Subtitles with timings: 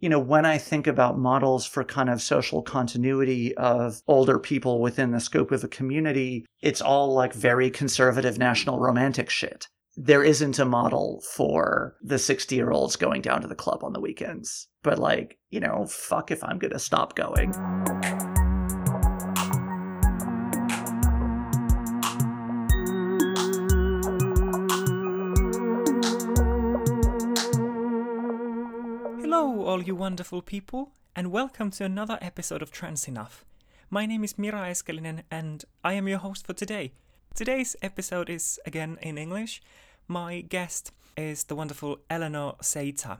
[0.00, 4.80] you know, when I think about models for kind of social continuity of older people
[4.80, 9.68] within the scope of a community, it's all like very conservative national romantic shit.
[9.96, 13.92] There isn't a model for the 60 year olds going down to the club on
[13.92, 14.68] the weekends.
[14.82, 17.52] But, like, you know, fuck if I'm going to stop going.
[30.00, 33.44] Wonderful people, and welcome to another episode of Trans Enough.
[33.90, 36.92] My name is Mira Eskelinen, and I am your host for today.
[37.34, 39.60] Today's episode is again in English.
[40.08, 43.18] My guest is the wonderful Eleanor Saitta.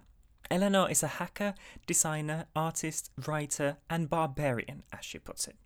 [0.50, 1.52] Eleanor is a hacker,
[1.86, 5.56] designer, artist, writer, and barbarian, as she puts it.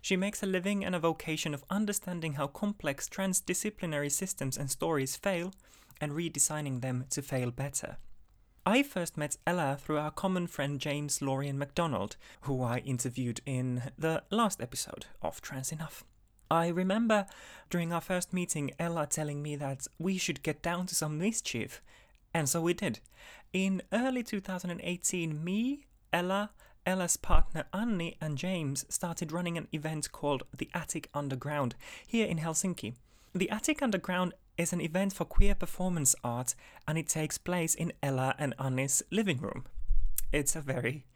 [0.00, 5.14] She makes a living and a vocation of understanding how complex transdisciplinary systems and stories
[5.14, 5.52] fail
[6.00, 7.98] and redesigning them to fail better.
[8.66, 13.92] I first met Ella through our common friend James Lorian MacDonald, who I interviewed in
[13.98, 16.02] the last episode of Trans Enough.
[16.50, 17.26] I remember
[17.68, 21.82] during our first meeting, Ella telling me that we should get down to some mischief,
[22.32, 23.00] and so we did.
[23.52, 26.50] In early 2018, me, Ella,
[26.86, 31.74] Ella's partner Annie, and James started running an event called the Attic Underground
[32.06, 32.94] here in Helsinki.
[33.34, 36.54] The Attic Underground is an event for queer performance art
[36.86, 39.64] and it takes place in Ella and Annie's living room.
[40.32, 41.06] It's a very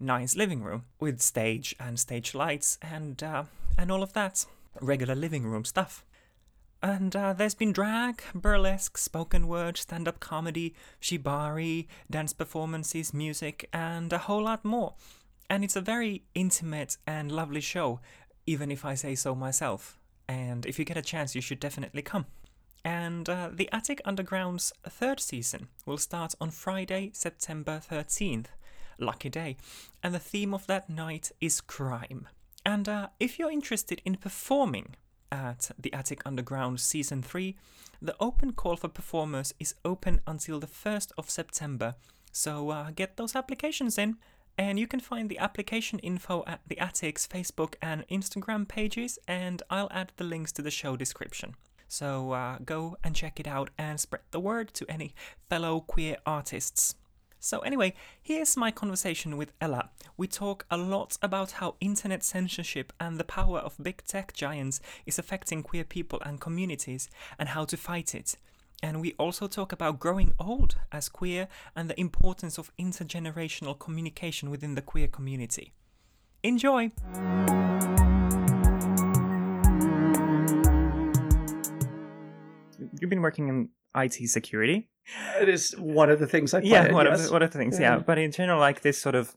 [0.00, 3.44] nice living room with stage and stage lights and uh,
[3.78, 4.46] and all of that
[4.80, 6.04] regular living room stuff.
[6.82, 13.68] And uh, there's been drag, burlesque, spoken word, stand up comedy, shibari, dance performances, music,
[13.72, 14.94] and a whole lot more.
[15.48, 18.00] And it's a very intimate and lovely show,
[18.46, 19.98] even if I say so myself.
[20.28, 22.26] And if you get a chance, you should definitely come.
[22.84, 28.46] And uh, the Attic Underground's third season will start on Friday, September 13th.
[28.98, 29.56] Lucky day.
[30.02, 32.28] And the theme of that night is crime.
[32.64, 34.96] And uh, if you're interested in performing
[35.32, 37.56] at the Attic Underground Season 3,
[38.00, 41.94] the open call for performers is open until the 1st of September.
[42.32, 44.16] So uh, get those applications in.
[44.56, 49.62] And you can find the application info at the Attic's Facebook and Instagram pages, and
[49.68, 51.56] I'll add the links to the show description.
[51.88, 55.14] So uh, go and check it out and spread the word to any
[55.48, 56.94] fellow queer artists.
[57.44, 59.90] So, anyway, here's my conversation with Ella.
[60.16, 64.80] We talk a lot about how internet censorship and the power of big tech giants
[65.04, 68.36] is affecting queer people and communities and how to fight it.
[68.82, 74.48] And we also talk about growing old as queer and the importance of intergenerational communication
[74.48, 75.74] within the queer community.
[76.42, 76.92] Enjoy!
[83.00, 84.88] You've been working in IT security.
[85.40, 87.20] It is one of the things I yeah, one yes.
[87.20, 87.96] of the, one of the things, yeah.
[87.96, 88.02] Yeah.
[88.02, 89.34] But in general, like this sort of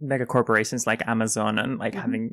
[0.00, 2.00] mega corporations like Amazon and like Mhm.
[2.02, 2.30] having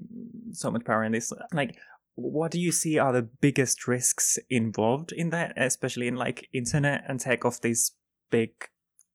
[0.51, 1.75] so much power in this, like,
[2.16, 7.03] what do you see are the biggest risks involved in that, especially in like internet
[7.07, 7.91] and tech of these
[8.31, 8.51] big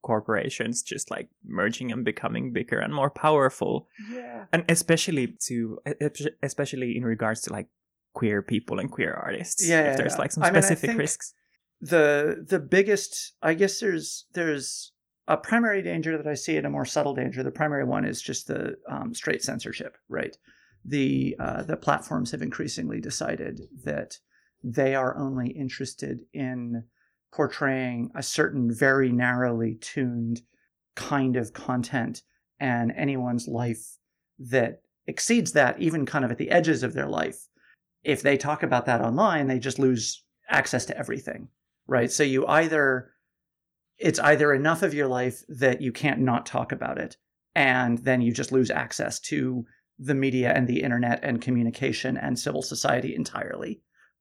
[0.03, 4.47] corporations just like merging and becoming bigger and more powerful, Yeah.
[4.53, 5.79] and especially to
[6.43, 7.69] especially in regards to like
[8.15, 9.67] queer people and queer artists.
[9.67, 10.19] Yeah, if there's yeah.
[10.19, 11.35] like some I specific risks.
[11.83, 14.93] the the biggest i guess there's there's
[15.27, 18.23] a primary danger that i see and a more subtle danger the primary one is
[18.23, 20.37] just the um, straight censorship right
[20.85, 24.19] the uh, the platforms have increasingly decided that
[24.63, 26.85] they are only interested in
[27.35, 30.43] portraying a certain very narrowly tuned
[30.95, 32.23] kind of content
[32.61, 33.99] and anyone's life
[34.39, 37.49] that exceeds that even kind of at the edges of their life
[38.05, 41.49] if they talk about that online they just lose access to everything
[41.87, 42.11] right?
[42.11, 43.11] So you either
[43.99, 47.17] it's either enough of your life that you can't not talk about it,
[47.55, 49.65] and then you just lose access to
[49.99, 53.81] the media and the internet and communication and civil society entirely,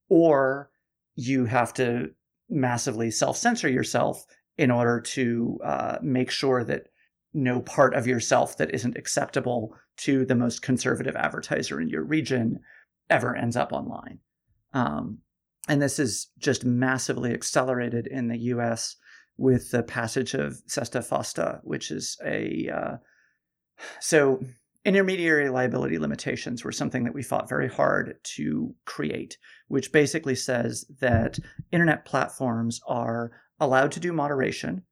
[0.09, 0.69] or
[1.15, 2.09] you have to
[2.49, 4.25] massively self censor yourself
[4.57, 6.87] in order to uh, make sure that
[7.33, 12.59] no part of yourself that isn't acceptable to the most conservative advertiser in your region
[13.11, 14.19] ever ends up online.
[14.73, 15.19] Um,
[15.67, 18.95] and this is just massively accelerated in the US
[19.37, 22.69] with the passage of Sesta Fosta, which is a.
[22.73, 22.97] Uh,
[23.99, 24.39] so,
[24.83, 29.37] intermediary liability limitations were something that we fought very hard to create,
[29.67, 31.37] which basically says that
[31.71, 34.83] internet platforms are allowed to do moderation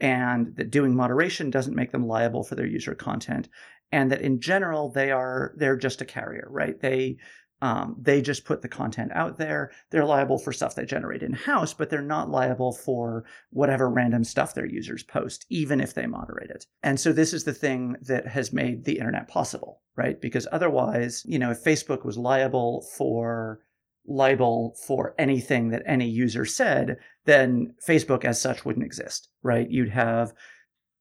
[0.00, 3.48] and that doing moderation doesn't make them liable for their user content
[3.92, 7.16] and that in general they are they're just a carrier right they
[7.62, 9.70] Um, they just put the content out there.
[9.90, 14.24] They're liable for stuff they generate in house, but they're not liable for whatever random
[14.24, 16.66] stuff their users post, even if they moderate it.
[16.82, 20.20] And so this is the thing that has made the internet possible, right?
[20.20, 23.60] Because otherwise, you know, if Facebook was liable for
[24.08, 29.70] libel for anything that any user said, then Facebook as such wouldn't exist, right?
[29.70, 30.32] You'd have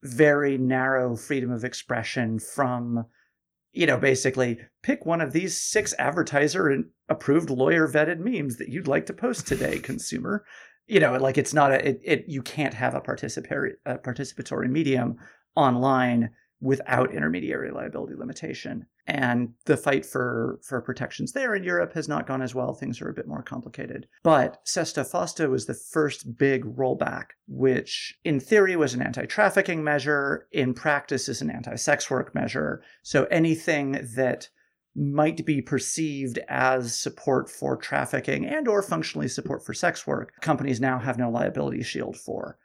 [0.03, 3.05] very narrow freedom of expression from
[3.73, 8.69] you know, basically pick one of these six advertiser and approved lawyer vetted memes that
[8.69, 10.43] you'd like to post today, consumer.
[10.87, 14.69] You know, like it's not a it, it you can't have a participatory a participatory
[14.69, 15.15] medium
[15.55, 18.85] online without intermediary liability limitation.
[19.07, 22.73] And the fight for, for protections there in Europe has not gone as well.
[22.73, 24.07] Things are a bit more complicated.
[24.23, 29.83] But SESTA FOSTA was the first big rollback, which in theory was an anti trafficking
[29.83, 32.83] measure, in practice is an anti sex work measure.
[33.01, 34.49] So anything that
[34.95, 40.81] might be perceived as support for trafficking and or functionally support for sex work companies
[40.81, 42.57] now have no liability shield for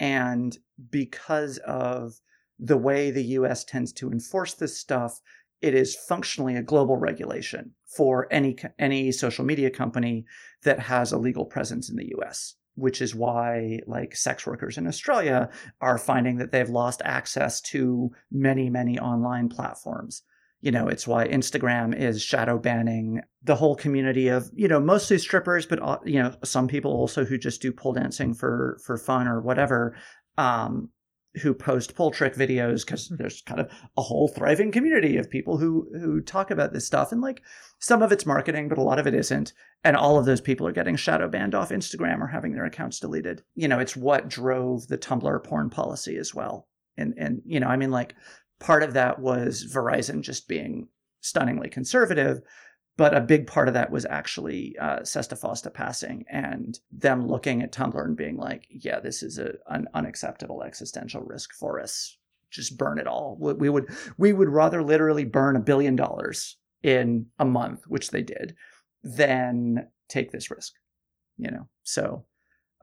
[0.00, 0.56] and
[0.90, 2.20] because of
[2.58, 5.20] the way the US tends to enforce this stuff,
[5.60, 10.26] it is functionally a global regulation for any any social media company
[10.62, 14.86] that has a legal presence in the US which is why like sex workers in
[14.86, 15.48] Australia
[15.80, 20.22] are finding that they've lost access to many many online platforms.
[20.60, 25.18] You know it's why Instagram is shadow banning the whole community of you know mostly
[25.18, 28.96] strippers but uh, you know some people also who just do pole dancing for for
[28.96, 29.96] fun or whatever.
[30.36, 30.90] Um,
[31.42, 33.16] who post pole trick videos because hmm.
[33.16, 37.12] there's kind of a whole thriving community of people who who talk about this stuff.
[37.12, 37.42] And like
[37.78, 39.52] some of it's marketing but a lot of it isn't.
[39.82, 43.00] And all of those people are getting shadow banned off Instagram or having their accounts
[43.00, 43.42] deleted.
[43.54, 46.68] You know it's what drove the Tumblr porn policy as well.
[46.96, 48.14] And and you know I mean like
[48.60, 50.88] part of that was Verizon just being
[51.20, 52.42] stunningly conservative
[52.96, 57.62] but a big part of that was actually uh, Sesta Fosta passing and them looking
[57.62, 62.16] at Tumblr and being like, yeah, this is a, an unacceptable existential risk for us.
[62.50, 63.36] Just burn it all.
[63.40, 68.22] We would we would rather literally burn a billion dollars in a month, which they
[68.22, 68.54] did,
[69.02, 70.74] than take this risk.
[71.36, 72.24] You know, so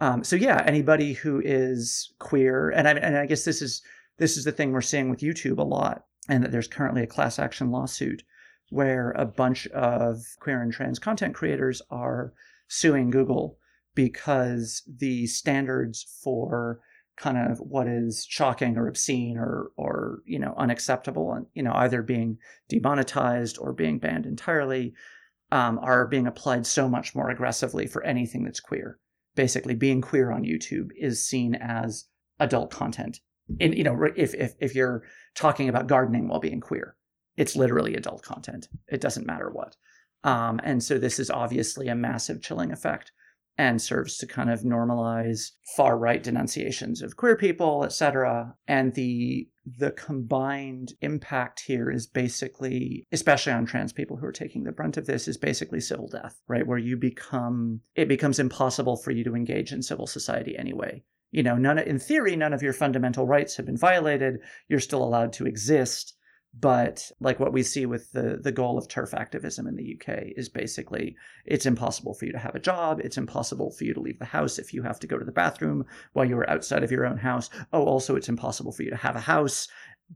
[0.02, 3.82] um, so yeah, anybody who is queer, and I and I guess this is
[4.18, 7.08] this is the thing we're seeing with YouTube a lot, and that there's currently a
[7.08, 8.24] class action lawsuit
[8.72, 12.34] where a bunch of queer and trans content creators are
[12.68, 13.58] suing Google
[13.94, 16.80] because the standards for
[17.18, 21.74] kind of what is shocking or obscene or or you know unacceptable and you know
[21.76, 22.38] either being
[22.70, 24.94] demonetized or being banned entirely
[25.52, 28.98] um, are being applied so much more aggressively for anything that's queer.
[29.36, 32.06] Basically, being queer on YouTube is seen as
[32.40, 33.20] adult content.
[33.60, 35.04] In you know, if if if you're
[35.36, 36.96] talking about gardening while being queer,
[37.42, 38.68] it's literally adult content.
[38.88, 39.76] It doesn't matter what.
[40.24, 43.12] Um, and so this is obviously a massive chilling effect
[43.58, 48.54] and serves to kind of normalize far right denunciations of queer people, etc.
[48.68, 54.64] And the the combined impact here is basically, especially on trans people who are taking
[54.64, 56.68] the brunt of this, is basically civil death, right?
[56.68, 61.04] Where you become it becomes impossible for you to engage in civil society anyway.
[61.32, 64.42] You know, none in theory, none of your fundamental rights have been violated.
[64.68, 66.14] You're still allowed to exist
[66.60, 70.34] but like what we see with the the goal of TERF activism in the UK
[70.36, 71.16] is basically
[71.46, 73.00] it's impossible for you to have a job.
[73.00, 75.32] It's impossible for you to leave the house if you have to go to the
[75.32, 77.50] bathroom while you are outside of your own house.
[77.72, 79.68] Oh also it's impossible for you to have a house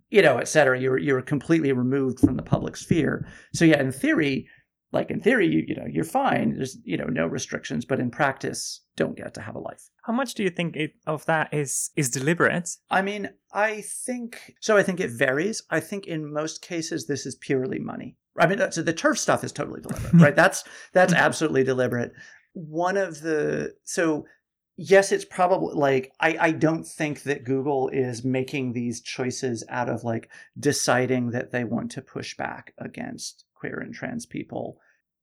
[0.09, 3.25] you know etc you're you're completely removed from the public sphere.
[3.53, 4.47] So yeah in theory
[4.95, 8.09] like in theory you, you know you're fine there's you know no restrictions but in
[8.09, 9.89] practice don't get to have a life.
[10.03, 12.69] How much do you think it, of that is is deliberate?
[12.89, 15.61] I mean i think so i think it varies.
[15.69, 18.15] I think in most cases this is purely money.
[18.39, 20.35] I mean so the TERF stuff is totally deliberate right?
[20.35, 22.13] That's that's absolutely deliberate.
[22.53, 24.25] One of the so
[24.77, 29.89] yes it's probably like I, I don't think that google is making these choices out
[29.89, 30.29] of like
[30.59, 34.79] deciding that they want to push back against queer and trans people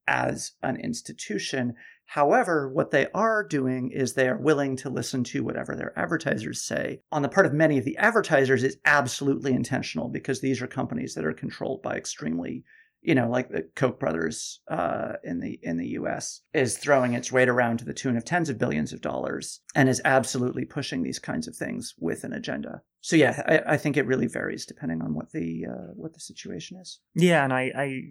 [0.07, 1.75] as an institution.
[2.07, 6.63] However, what they are doing is they are willing to listen to whatever their advertisers
[6.63, 7.01] say.
[7.11, 11.15] On the part of many of the advertisers, it's absolutely intentional because these are companies
[11.15, 12.65] that are controlled by extremely
[13.03, 16.41] you know, like the Koch brothers uh, in the in the U.S.
[16.55, 19.88] is throwing its weight around to the tune of tens of billions of dollars and
[19.88, 22.83] is absolutely pushing these kinds of things with an agenda.
[23.05, 26.21] So yeah, I, I think it really varies depending on what the uh, what the
[26.21, 27.00] situation is.
[27.17, 28.02] Yeah, and I, I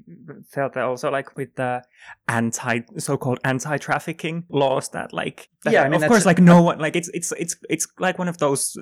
[0.50, 1.82] felt that also like with the
[2.28, 6.80] anti so-called anti-trafficking laws that like that, Yeah, I mean, of course like no one
[6.80, 8.76] like it's it's it's it's like one of those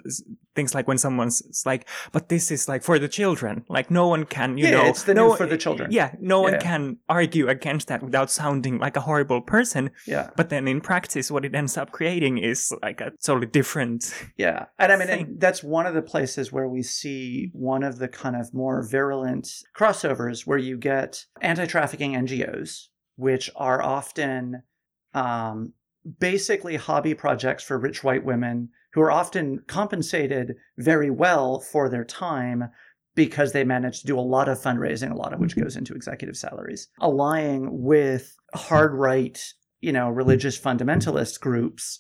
[0.56, 4.26] things like when someone's like but this is like for the children like no one
[4.26, 5.92] can you Yeah, know it's the no for the children.
[5.92, 6.60] yeah no one Yeah.
[6.62, 11.30] can argue against that without sounding like a horrible person Yeah, but then in practice
[11.30, 15.40] what it ends up creating is like a totally different yeah, and I mean, and
[15.40, 19.48] that's one of the places where we see one of the kind of more virulent
[19.78, 24.64] crossovers, where you get anti-trafficking NGOs, which are often
[25.14, 25.74] um,
[26.20, 32.04] basically hobby projects for rich white women who are often compensated very well for their
[32.04, 32.70] time
[33.16, 35.94] because they manage to do a lot of fundraising, a lot of which goes into
[35.94, 42.00] executive salaries, allying with hard right, you know, religious fundamentalist groups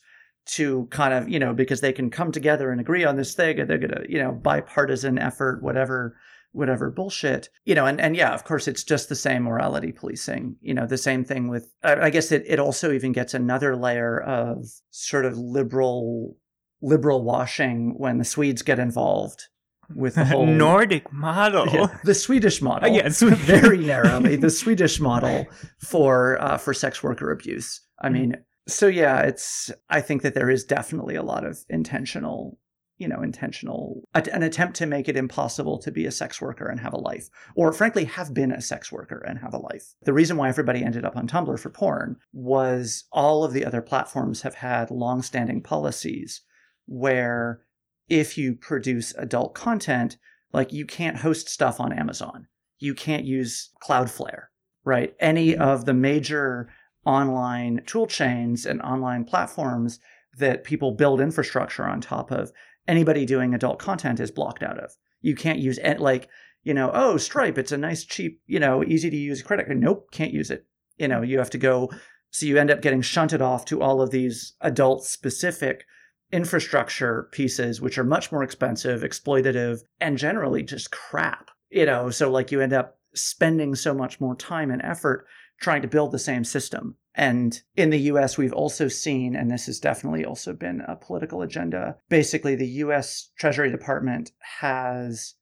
[0.50, 3.60] to kind of, you know, because they can come together and agree on this thing
[3.60, 6.16] and they're going to, you know, bipartisan effort, whatever
[6.52, 10.56] whatever bullshit you know and and yeah of course it's just the same morality policing
[10.62, 13.76] you know the same thing with i, I guess it, it also even gets another
[13.76, 16.36] layer of sort of liberal
[16.82, 19.48] liberal washing when the swedes get involved
[19.96, 21.68] with the whole nordic model.
[21.68, 22.90] Yeah, the swedish model.
[22.90, 23.22] Oh, yes.
[23.22, 25.48] very narrowly the swedish model
[25.80, 27.82] for uh, for sex worker abuse.
[28.02, 28.36] I mean
[28.72, 32.58] so yeah it's i think that there is definitely a lot of intentional
[33.00, 36.80] you know intentional an attempt to make it impossible to be a sex worker and
[36.82, 39.96] have a life or frankly have been a sex worker and have a life.
[40.04, 43.82] The reason why everybody ended up on tumblr for porn was all of the other
[43.82, 46.42] platforms have had long-standing policies
[46.86, 47.62] where
[48.10, 50.18] if you produce adult content
[50.52, 52.48] like you can't host stuff on amazon.
[52.80, 54.48] You can't use cloudflare
[54.86, 55.14] right?
[55.20, 55.62] Any mm-hmm.
[55.62, 56.70] of the major
[57.06, 60.00] online tool chains and online platforms
[60.38, 62.52] that people build infrastructure on top of
[62.88, 64.92] anybody doing adult content is blocked out of.
[65.22, 66.28] You can't use it like,
[66.64, 69.80] you know, oh, Stripe, it's a nice, cheap, you know, easy to use credit card.
[69.80, 70.66] Nope, can't use it.
[70.98, 71.90] You know, you have to go.
[72.32, 75.86] So you end up getting shunted off to all of these adult specific
[76.32, 81.50] infrastructure pieces, which are much more expensive, exploitative, and generally just crap.
[81.70, 85.26] You know, so like you end up spending so much more time and effort
[85.60, 86.96] trying to build the same system.
[87.16, 91.42] And in the US, we've also seen, and this has definitely also been a political
[91.42, 95.36] agenda, basically, the US Treasury Department has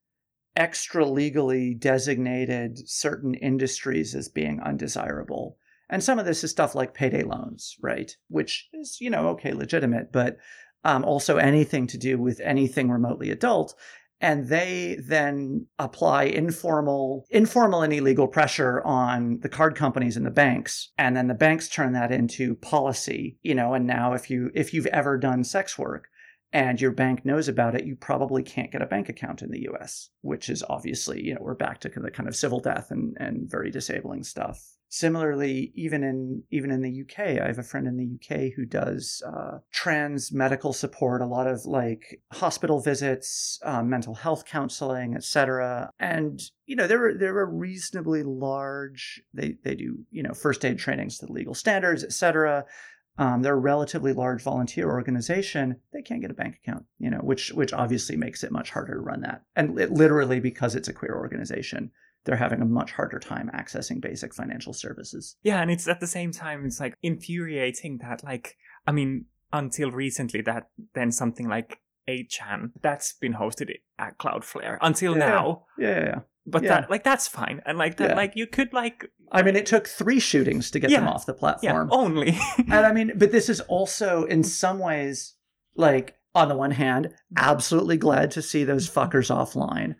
[0.56, 5.58] extra legally designated certain industries as being undesirable.
[5.90, 8.16] And some of this is stuff like payday loans, right?
[8.28, 10.38] Which is, you know, okay, legitimate, but
[10.84, 13.76] um, also anything to do with anything remotely adult
[14.20, 20.32] and they then apply informal informal and illegal pressure on the card companies and the
[20.32, 20.92] banks.
[20.98, 24.74] And then the banks turn that into policy you know and now if you if
[24.74, 26.08] you've ever done sex work
[26.54, 29.68] and your bank knows about it you probably can't get a bank account in the
[29.72, 33.16] US which is obviously you know we're back to the kind of civil death and
[33.20, 37.88] and very disabling stuff similarly even in even in the uk i have a friend
[37.88, 43.60] in the uk who does uh, trans medical support a lot of like hospital visits
[43.64, 49.76] um, mental health counseling etc and you know they're they're a reasonably large they they
[49.76, 52.66] do you know first aid trainings to legal standards etc
[53.20, 55.78] um, they're a relatively large volunteer organization.
[55.92, 58.94] They can't get a bank account, you know, which which obviously makes it much harder
[58.94, 59.42] to run that.
[59.56, 61.92] And it, literally because it's a queer organization,
[62.26, 65.36] they're having a much harder time accessing basic financial services.
[65.44, 68.56] Yeah, and it's at the same time it's like infuriating that like
[68.86, 73.70] I mean until recently that then something like 8chan that's been hosted
[74.00, 75.20] at Cloudflare until Yeah.
[75.30, 75.66] now.
[75.78, 76.20] Yeah, yeah, yeah.
[76.46, 77.62] But that like that's fine.
[77.66, 80.90] And like that like you could like I mean, it took three shootings to get
[80.90, 81.64] them off the platform.
[81.64, 82.18] yeah, platform.
[82.18, 82.38] only.
[82.58, 85.36] and I mean, but this is also in some ways
[85.76, 89.96] like on the one hand, absolutely glad to see those fuckers offline.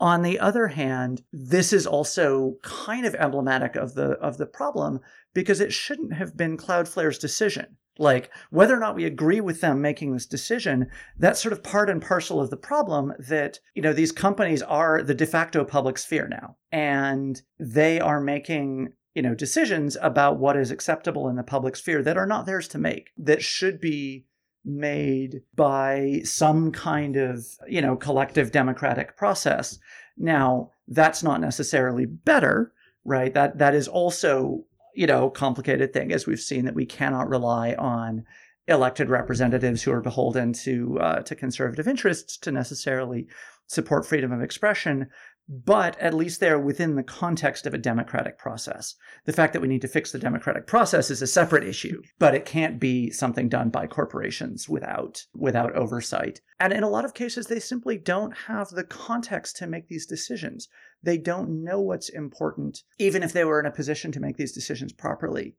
[0.00, 5.00] On the other hand, this is also kind of emblematic of the of the problem
[5.34, 7.76] because it shouldn't have been Cloudflare's decision.
[7.98, 10.86] Like whether or not we agree with them making this decision,
[11.18, 15.02] that's sort of part and parcel of the problem that, you know, these companies are
[15.02, 16.56] the de facto public sphere now.
[16.70, 22.04] And they are making you know decisions about what is acceptable in the public sphere
[22.04, 24.26] that are not theirs to make that should be
[24.64, 29.78] made by some kind of you know collective democratic process.
[30.16, 32.72] Now that's not necessarily better
[33.08, 33.32] right?
[33.32, 37.74] That that is also you know complicated thing as we've seen that we cannot rely
[37.74, 38.24] on
[38.68, 43.26] elected representatives who are beholden to uh, to conservative interests to necessarily
[43.66, 45.08] support freedom of expression
[45.48, 48.94] but at least they're within the context of a democratic process.
[49.24, 52.34] The fact that we need to fix the democratic process is a separate issue, but
[52.34, 56.42] it can't be something done by corporations without without oversight.
[56.60, 60.06] And in a lot of cases they simply don't have the context to make these
[60.06, 60.68] decisions.
[61.02, 64.52] They don't know what's important even if they were in a position to make these
[64.52, 65.56] decisions properly.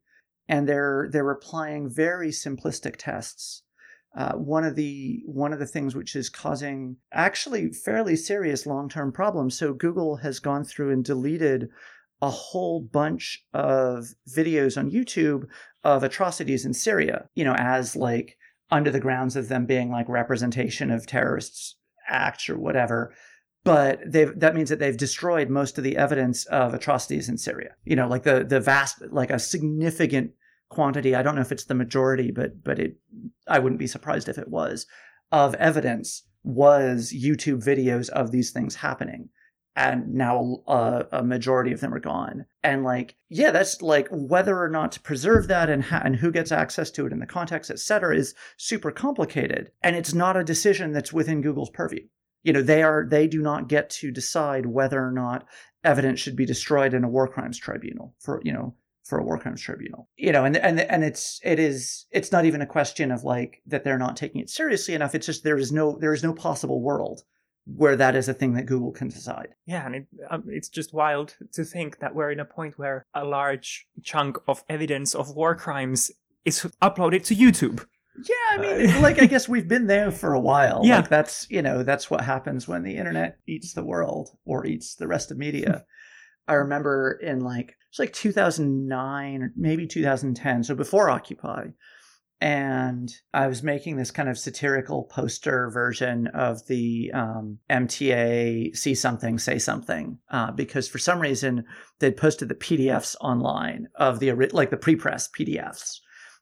[0.48, 3.62] And they're they're applying very simplistic tests
[4.16, 9.12] uh, one of the one of the things which is causing actually fairly serious long-term
[9.12, 9.56] problems.
[9.56, 11.68] So Google has gone through and deleted
[12.20, 15.44] a whole bunch of videos on YouTube
[15.84, 18.36] of atrocities in Syria, you know, as like
[18.70, 21.76] under the grounds of them being like representation of terrorists
[22.08, 23.14] acts or whatever.
[23.62, 27.76] But they've that means that they've destroyed most of the evidence of atrocities in Syria.
[27.84, 30.32] You know, like the the vast like a significant
[30.70, 31.14] quantity.
[31.14, 32.96] I don't know if it's the majority but but it
[33.46, 34.86] i wouldn't be surprised if it was
[35.30, 39.28] of evidence was youtube videos of these things happening.
[39.76, 42.44] And now a, a, majority of them are gone.
[42.62, 46.30] And like yeah that's like whether or not to preserve that and ha- and who
[46.30, 49.72] gets access to it in the context etc is super complicated.
[49.82, 52.06] And it's not a decision that's within google's purview.
[52.42, 55.46] You know they are they do not get to decide whether or not
[55.82, 58.74] evidence should be destroyed in a war crimes tribunal for you know
[59.04, 60.08] for a war crimes tribunal.
[60.16, 63.62] You know and and and it's it is it's not even a question of like
[63.66, 65.14] that they're not taking it seriously enough.
[65.14, 67.22] It's just there is no there is no possible world
[67.66, 69.48] where that is a thing that google can decide.
[69.66, 73.04] Yeah and it, um, it's just wild to think that we're in a point where
[73.14, 76.10] a large chunk of evidence of war crimes
[76.44, 77.84] is uploaded to youtube.
[78.28, 80.82] Yeah, I mean, uh, like I guess we've been there for a while.
[80.84, 84.66] Yeah, like that's you know that's what happens when the internet eats the world or
[84.66, 85.84] eats the rest of media.
[86.48, 91.66] I remember in like it's like 2009 or maybe 2010, so before Occupy.
[92.42, 98.94] And I was making this kind of satirical poster version of the um, MTA see
[98.94, 101.64] something, say something, uh, because for some reason
[101.98, 105.98] they'd posted the PDFs online of the like the pre-press PDFs,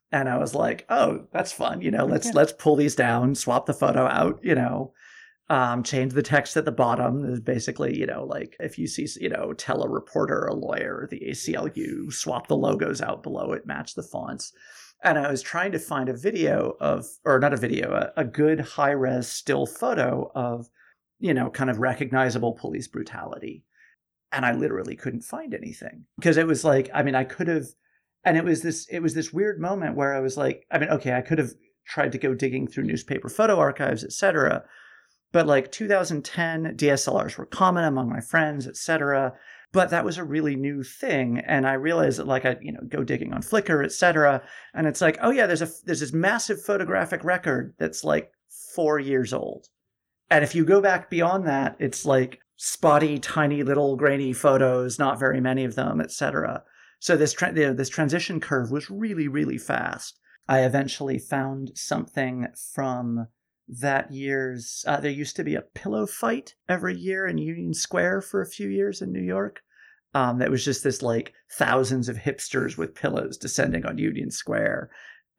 [0.09, 2.33] and I was like, oh, that's fun, you know, let's yeah.
[2.33, 4.93] let's pull these down, swap the photo out, you know,
[5.49, 9.07] um, change the text at the bottom is basically, you know, like if you see,
[9.19, 13.65] you know, tell a reporter, a lawyer, the ACLU, swap the logos out below it,
[13.65, 14.53] match the fonts.
[15.03, 18.25] And I was trying to find a video of, or not a video, a, a
[18.25, 20.69] good high res still photo of,
[21.19, 23.63] you know, kind of recognizable police brutality.
[24.31, 27.65] And I literally couldn't find anything because it was like, I mean, I could have,
[28.23, 30.89] and it was this, it was this weird moment where I was like, I mean,
[30.89, 31.53] okay, I could have
[31.87, 34.65] tried to go digging through newspaper photo archives, etc
[35.31, 39.33] but like 2010 DSLRs were common among my friends, etc.
[39.71, 42.81] But that was a really new thing, and I realized that like I you know
[42.87, 44.41] go digging on Flickr, etc.
[44.73, 48.31] And it's like oh yeah, there's a there's this massive photographic record that's like
[48.73, 49.67] four years old,
[50.31, 55.19] and if you go back beyond that, it's like spotty, tiny little grainy photos, not
[55.19, 56.63] very many of them, etc.
[56.99, 60.19] So this tra- you know, this transition curve was really really fast.
[60.47, 63.27] I eventually found something from
[63.79, 68.21] that year's uh, there used to be a pillow fight every year in union square
[68.21, 69.61] for a few years in new york
[70.13, 74.89] um, that was just this like thousands of hipsters with pillows descending on union square.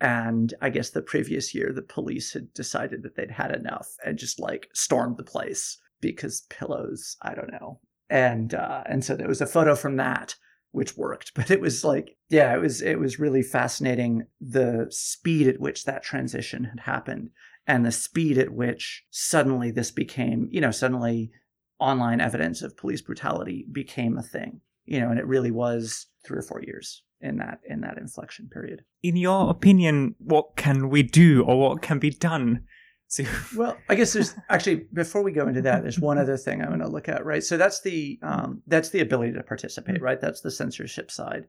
[0.01, 4.19] And i guess the previous year the police had decided that they'd had enough and
[4.19, 7.81] just like stormed the place because pillows i don't know.
[8.09, 10.37] And uh, and so there was a photo from that
[10.73, 15.49] which worked but it was like yeah it was it was really fascinating the speed
[15.49, 17.31] at which that transition had happened
[17.71, 21.31] and the speed at which suddenly this became, you know, suddenly
[21.79, 26.37] online evidence of police brutality became a thing, you know, and it really was three
[26.37, 28.83] or four years in that in that inflection period.
[29.05, 32.65] In your opinion, what can we do or what can be done?
[33.13, 33.25] To...
[33.57, 36.69] well, I guess there's actually before we go into that, there's one other thing I'm
[36.71, 37.45] going to look at, right?
[37.45, 40.21] So that's the um, that's the ability to participate, right?
[40.21, 41.47] That's the censorship side.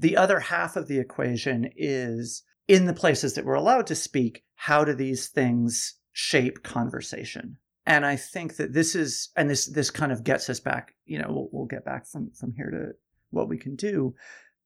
[0.00, 4.44] The other half of the equation is in the places that we're allowed to speak,
[4.66, 7.56] how do these things shape conversation?
[7.86, 10.94] And I think that this is, and this this kind of gets us back.
[11.06, 12.92] You know, we'll, we'll get back from from here to
[13.30, 14.14] what we can do.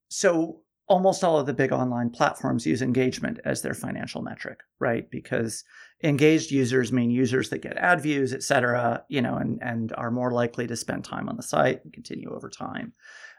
[0.09, 5.09] So almost all of the big online platforms use engagement as their financial metric, right?
[5.11, 5.63] Because
[6.03, 10.11] engaged users mean users that get ad views, et cetera, you know, and, and are
[10.11, 12.93] more likely to spend time on the site and continue over time.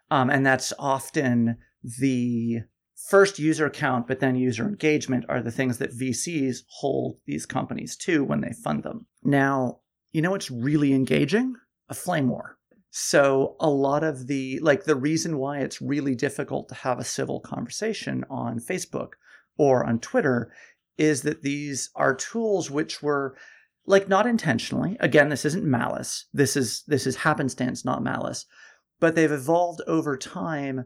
[0.09, 1.57] Um, and that's often
[1.99, 2.61] the
[3.09, 7.95] first user count, but then user engagement are the things that VCs hold these companies
[7.97, 9.05] to when they fund them.
[9.23, 9.79] Now,
[10.11, 11.55] you know what's really engaging?
[11.89, 12.57] A flame war.
[12.89, 17.03] So, a lot of the, like, the reason why it's really difficult to have a
[17.03, 19.09] civil conversation on Facebook
[19.57, 20.53] or on Twitter
[20.97, 23.35] is that these are tools which were
[23.85, 24.97] like not intentionally.
[24.99, 26.25] Again, this isn't malice.
[26.33, 28.45] This is this is happenstance, not malice.
[28.99, 30.85] But they've evolved over time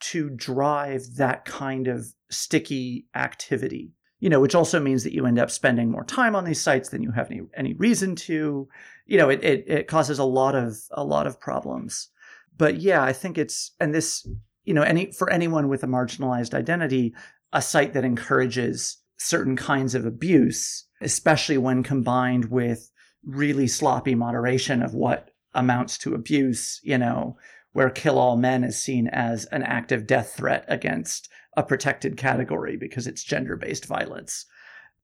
[0.00, 3.92] to drive that kind of sticky activity.
[4.20, 6.88] You know, which also means that you end up spending more time on these sites
[6.88, 8.68] than you have any any reason to.
[9.06, 12.08] You know, it it, it causes a lot of a lot of problems.
[12.56, 14.28] But yeah, I think it's and this
[14.64, 17.14] you know any for anyone with a marginalized identity,
[17.52, 22.90] a site that encourages certain kinds of abuse, especially when combined with
[23.24, 27.36] really sloppy moderation of what amounts to abuse, you know,
[27.72, 32.76] where kill all men is seen as an active death threat against a protected category
[32.76, 34.46] because it's gender based violence.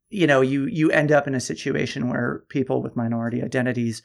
[0.09, 4.03] You know, you you end up in a situation where people with minority identities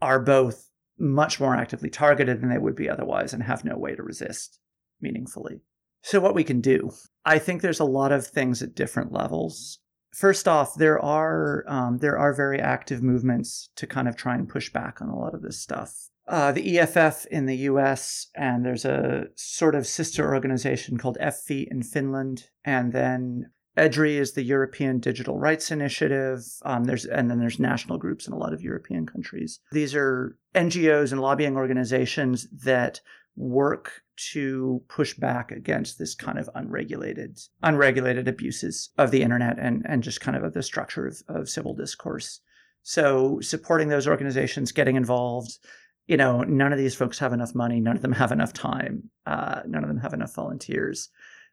[0.00, 3.94] are both much more actively targeted than they would be otherwise and have no way
[3.94, 4.60] to resist
[5.00, 5.60] meaningfully.
[6.02, 6.92] So, what we can do,
[7.24, 9.78] I think there's a lot of things at different levels.
[10.12, 14.48] First off, there are um, there are very active movements to kind of try and
[14.48, 16.10] push back on a lot of this stuff.
[16.26, 21.68] Uh, the EFF in the US, and there's a sort of sister organization called EFFI
[21.70, 26.42] in Finland, and then EDRI is the European Digital Rights Initiative.
[26.62, 29.60] Um, there's and then there's national groups in a lot of European countries.
[29.72, 33.00] These are NGOs and lobbying organizations that
[33.36, 39.84] work to push back against this kind of unregulated unregulated abuses of the internet and
[39.88, 42.40] and just kind of of the structure of, of civil discourse
[42.82, 45.58] so supporting those organizations getting involved
[46.06, 49.10] you know none of these folks have enough money none of them have enough time
[49.26, 51.08] uh, none of them have enough volunteers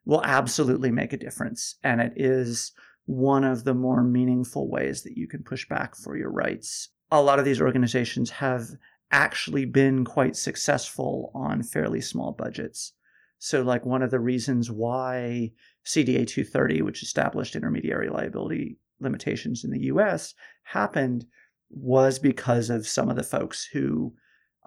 [0.06, 2.72] will absolutely make a difference and it is
[3.06, 7.22] one of the more meaningful ways that you can push back for your rights a
[7.22, 8.70] lot of these organizations have
[9.12, 12.94] actually been quite successful on fairly small budgets.
[13.38, 15.52] So, like, one of the reasons why
[15.86, 20.34] CDA 230, which established intermediary liability limitations in the US,
[20.64, 21.26] happened
[21.70, 24.14] was because of some of the folks who,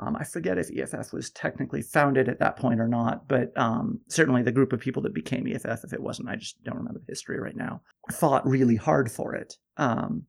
[0.01, 4.01] um, I forget if EFF was technically founded at that point or not, but um,
[4.09, 6.99] certainly the group of people that became EFF, if it wasn't, I just don't remember
[6.99, 7.81] the history right now,
[8.13, 9.55] fought really hard for it.
[9.77, 10.25] Um,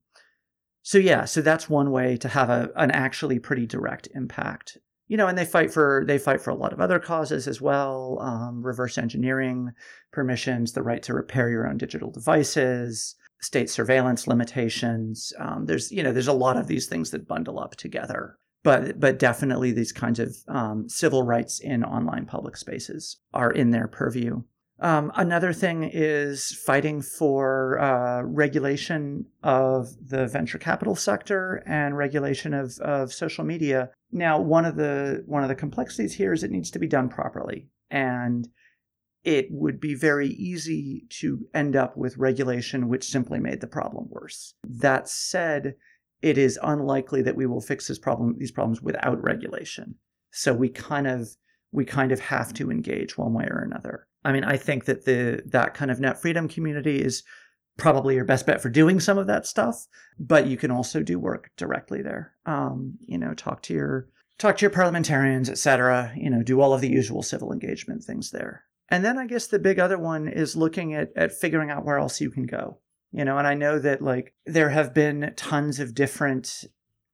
[0.84, 4.78] so yeah, so that's one way to have a, an actually pretty direct impact.
[5.08, 7.62] You know, and they fight for they fight for a lot of other causes as
[7.62, 8.20] well.
[8.22, 9.72] Um, reverse engineering
[10.12, 15.32] permissions, the right to repair your own digital devices, state surveillance limitations.
[15.40, 18.38] Um, there's you know there's a lot of these things that bundle up together.
[18.66, 23.72] But but definitely these kinds of um, civil rights in online public spaces are in
[23.72, 24.42] their purview.
[24.80, 32.54] Um, another thing is fighting for uh, regulation of the venture capital sector and regulation
[32.54, 33.92] of, of social media.
[34.12, 37.08] Now, one of the one of the complexities here is it needs to be done
[37.08, 38.50] properly, and
[39.24, 44.08] it would be very easy to end up with regulation which simply made the problem
[44.10, 44.56] worse.
[44.68, 45.76] That said,
[46.22, 49.96] it is unlikely that we will fix this problem these problems without regulation.
[50.32, 51.30] So we kind of
[51.72, 54.08] we kind of have to engage one way or another.
[54.24, 57.24] I mean, I think that the that kind of net freedom community is
[57.78, 59.86] probably your best bet for doing some of that stuff,
[60.18, 62.34] but you can also do work directly there.
[62.46, 66.14] Um, you know, talk to your talk to your parliamentarians, etc.
[66.16, 68.64] You know, do all of the usual civil engagement things there.
[68.90, 71.98] And then I guess the big other one is looking at at figuring out where
[71.98, 72.80] else you can go.
[73.16, 76.66] You know, and I know that like there have been tons of different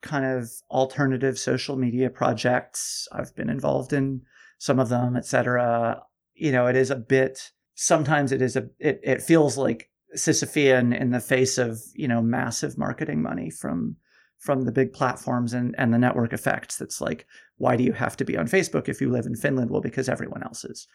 [0.02, 3.08] kind of alternative social media projects.
[3.12, 4.24] I've been involved in
[4.58, 6.02] some of them, etc
[6.42, 7.52] you know, it is a bit.
[7.76, 8.68] Sometimes it is a.
[8.80, 13.96] It it feels like Sisyphean in the face of you know massive marketing money from
[14.40, 16.78] from the big platforms and and the network effects.
[16.78, 19.70] That's like, why do you have to be on Facebook if you live in Finland?
[19.70, 20.88] Well, because everyone else is.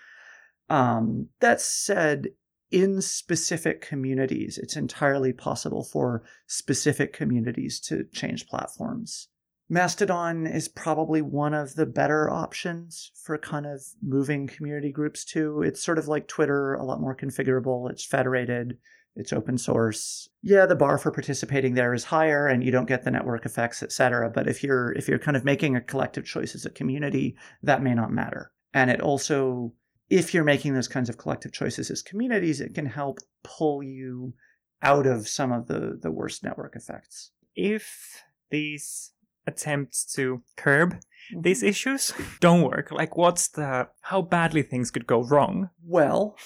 [0.69, 2.31] Um, that said,
[2.71, 9.29] in specific communities, it's entirely possible for specific communities to change platforms.
[9.69, 15.63] Mastodon is probably one of the better options for kind of moving community groups to.
[15.63, 18.79] It's sort of like Twitter, a lot more configurable, it's federated,
[19.17, 20.29] it's open source.
[20.43, 23.83] Yeah, the bar for participating there is higher and you don't get the network effects,
[23.83, 24.31] etc.
[24.31, 27.83] But if you're if you're kind of making a collective choice as a community, that
[27.83, 28.53] may not matter.
[28.73, 29.73] And it also
[30.09, 34.35] if you're making those kinds of collective choices as communities, it can help pull you
[34.83, 37.31] out of some of the the worst network effects.
[37.55, 39.13] If these
[39.47, 41.41] attempts to curb mm-hmm.
[41.43, 46.37] these issues don't work like what's the how badly things could go wrong well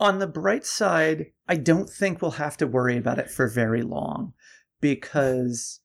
[0.00, 3.82] on the bright side i don't think we'll have to worry about it for very
[3.82, 4.32] long
[4.80, 5.80] because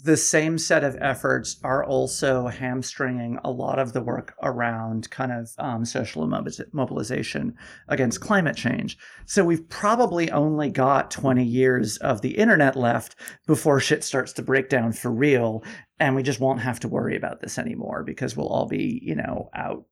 [0.00, 5.32] the same set of efforts are also hamstringing a lot of the work around kind
[5.32, 6.26] of um, social
[6.72, 7.56] mobilization
[7.88, 8.96] against climate change.
[9.26, 13.16] So we've probably only got 20 years of the internet left
[13.48, 15.64] before shit starts to break down for real.
[15.98, 19.16] And we just won't have to worry about this anymore because we'll all be, you
[19.16, 19.84] know, out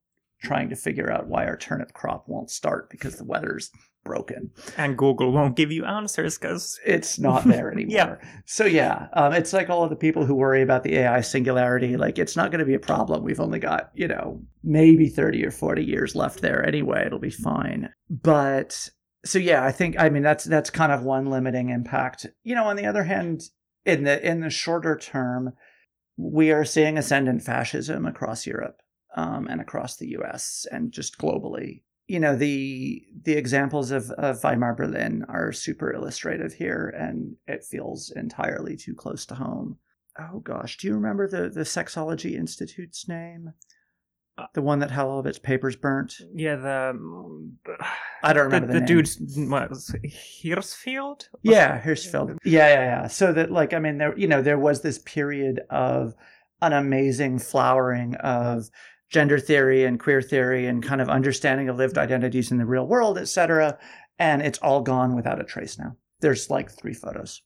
[0.46, 3.70] trying to figure out why our turnip crop won't start because the weather's
[4.04, 4.50] broken.
[4.76, 7.96] And Google won't give you answers because it's not there anymore.
[7.96, 8.16] yeah.
[8.46, 11.96] So yeah, um, it's like all of the people who worry about the AI singularity.
[11.96, 13.24] Like it's not going to be a problem.
[13.24, 17.04] We've only got you know maybe thirty or forty years left there anyway.
[17.04, 17.90] It'll be fine.
[18.09, 18.88] But
[19.24, 22.26] so yeah, I think I mean that's that's kind of one limiting impact.
[22.44, 23.42] You know, on the other hand,
[23.85, 25.52] in the in the shorter term,
[26.16, 28.80] we are seeing ascendant fascism across Europe.
[29.16, 30.66] Um, and across the U.S.
[30.70, 36.52] and just globally you know the the examples of, of Weimar Berlin are super illustrative
[36.55, 39.79] here, and it feels entirely too close to home.
[40.18, 43.52] Oh gosh, do you remember the the Sexology Institute's name?
[44.38, 46.14] Uh, the one that had all of its papers burnt.
[46.33, 47.57] Yeah, the um,
[48.22, 51.29] I don't remember the, the, the dude's what was Hirschfeld.
[51.42, 52.37] Yeah, Hirschfeld.
[52.44, 53.07] Yeah, yeah, yeah.
[53.09, 56.14] So that like I mean there you know there was this period of
[56.62, 58.70] an amazing flowering of
[59.08, 62.86] gender theory and queer theory and kind of understanding of lived identities in the real
[62.86, 63.78] world, etc.
[64.18, 65.96] And it's all gone without a trace now.
[66.20, 67.42] There's like three photos,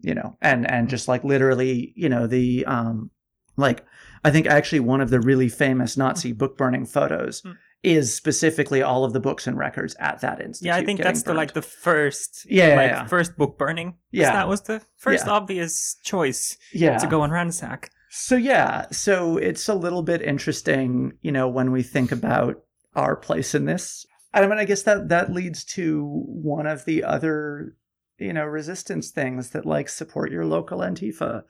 [0.00, 3.10] you know, and and just like literally, you know, the um,
[3.56, 3.84] like
[4.24, 7.42] I think actually one of the really famous Nazi book burning photos.
[7.42, 7.56] Mm.
[7.82, 10.66] Is specifically all of the books and records at that institute.
[10.66, 13.06] Yeah, I think that's the like the first, yeah, like yeah.
[13.06, 13.94] first book burning.
[14.10, 15.32] Yeah, that was the first yeah.
[15.32, 16.56] obvious choice.
[16.72, 16.98] Yeah.
[16.98, 17.92] to go and ransack.
[18.18, 22.62] So yeah, so it's a little bit interesting, you know, when we think about
[22.94, 24.06] our place in this.
[24.32, 27.76] And I mean, I guess that that leads to one of the other,
[28.18, 31.42] you know, resistance things that like support your local Antifa,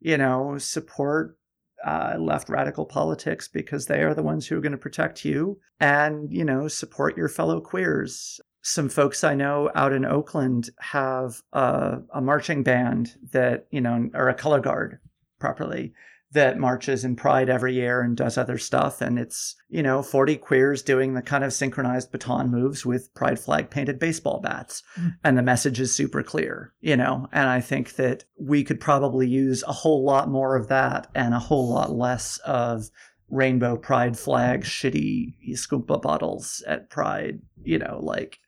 [0.00, 1.36] you know, support
[1.84, 5.60] uh, left radical politics because they are the ones who are going to protect you,
[5.78, 8.40] and you know, support your fellow queers.
[8.62, 14.08] Some folks I know out in Oakland have a, a marching band that you know,
[14.14, 15.00] or a color guard
[15.38, 15.92] properly
[16.34, 19.00] that marches in Pride every year and does other stuff.
[19.00, 23.38] And it's, you know, 40 queers doing the kind of synchronized baton moves with Pride
[23.38, 24.82] flag painted baseball bats.
[24.98, 25.16] Mm.
[25.24, 27.28] And the message is super clear, you know.
[27.32, 31.32] And I think that we could probably use a whole lot more of that and
[31.32, 32.90] a whole lot less of
[33.30, 38.38] rainbow pride flag shitty scuba bottles at Pride, you know, like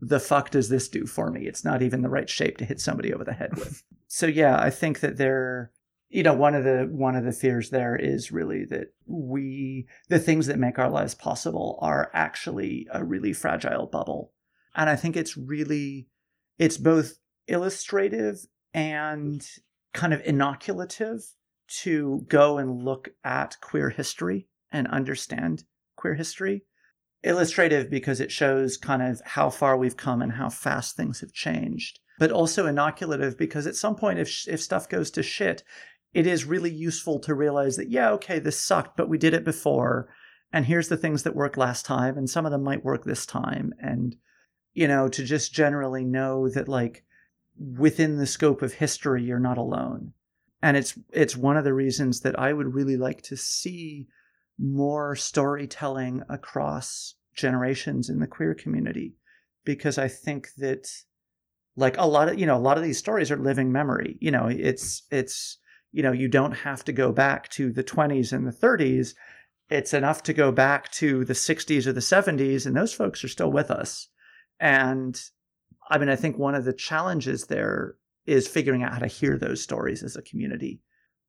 [0.00, 1.46] the fuck does this do for me?
[1.46, 3.82] It's not even the right shape to hit somebody over the head with.
[4.06, 5.72] so yeah, I think that there
[6.14, 10.18] you know one of the one of the fears there is really that we the
[10.20, 14.32] things that make our lives possible are actually a really fragile bubble.
[14.76, 16.08] And i think it's really
[16.56, 19.44] it's both illustrative and
[19.92, 21.20] kind of inoculative
[21.82, 25.64] to go and look at queer history and understand
[25.96, 26.64] queer history.
[27.24, 31.32] Illustrative because it shows kind of how far we've come and how fast things have
[31.32, 31.98] changed.
[32.18, 35.64] But also inoculative because at some point if if stuff goes to shit
[36.14, 39.44] it is really useful to realize that, yeah, okay, this sucked, but we did it
[39.44, 40.08] before.
[40.52, 43.26] And here's the things that worked last time, and some of them might work this
[43.26, 43.74] time.
[43.80, 44.16] And,
[44.72, 47.04] you know, to just generally know that, like,
[47.58, 50.12] within the scope of history, you're not alone.
[50.62, 54.06] And it's it's one of the reasons that I would really like to see
[54.58, 59.16] more storytelling across generations in the queer community
[59.64, 60.88] because I think that
[61.76, 64.30] like a lot of you know a lot of these stories are living memory you
[64.30, 65.58] know it's it's
[65.94, 69.14] you know, you don't have to go back to the 20s and the 30s.
[69.70, 73.28] It's enough to go back to the 60s or the 70s, and those folks are
[73.28, 74.08] still with us.
[74.58, 75.18] And
[75.88, 77.94] I mean, I think one of the challenges there
[78.26, 80.80] is figuring out how to hear those stories as a community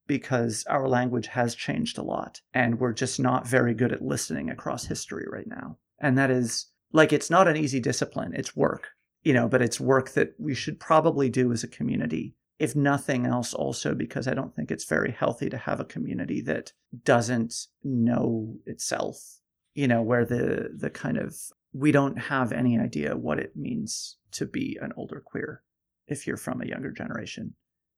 [0.08, 4.50] because our language has changed a lot and we're just not very good at listening
[4.50, 5.78] across history right now.
[6.00, 8.90] And that is like, it's not an easy discipline, it's work,
[9.24, 13.26] you know, but it's work that we should probably do as a community if nothing
[13.26, 17.68] else, also because I don't think it's very healthy to have a community that doesn't
[17.84, 19.40] know itself,
[19.74, 21.36] you know, where the the kind of
[21.74, 25.62] we don't have any idea what it means to be an older queer
[26.08, 27.54] if you're from a younger generation.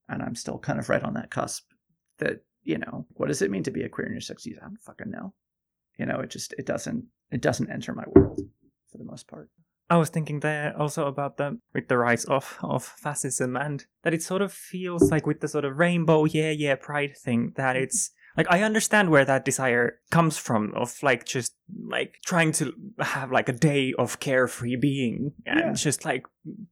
[0.10, 1.66] And I'm still kind of right on that cusp
[2.18, 4.58] that, you know, what does it mean to be a queer in your 60s?
[4.58, 5.34] I don't fucking know.
[6.00, 8.42] You know, it just it doesn't it doesn't enter my world
[8.92, 9.50] for the most part.
[9.90, 14.14] I was thinking there also about the with the rise of of fascism and that
[14.14, 17.76] it sort of feels like with the sort of rainbow yeah yeah pride thing that
[17.76, 17.84] mm-hmm.
[17.84, 21.56] it's like i understand where that desire comes from of like just
[21.88, 25.74] like trying to have like a day of carefree being and Yeah.
[25.74, 26.24] just like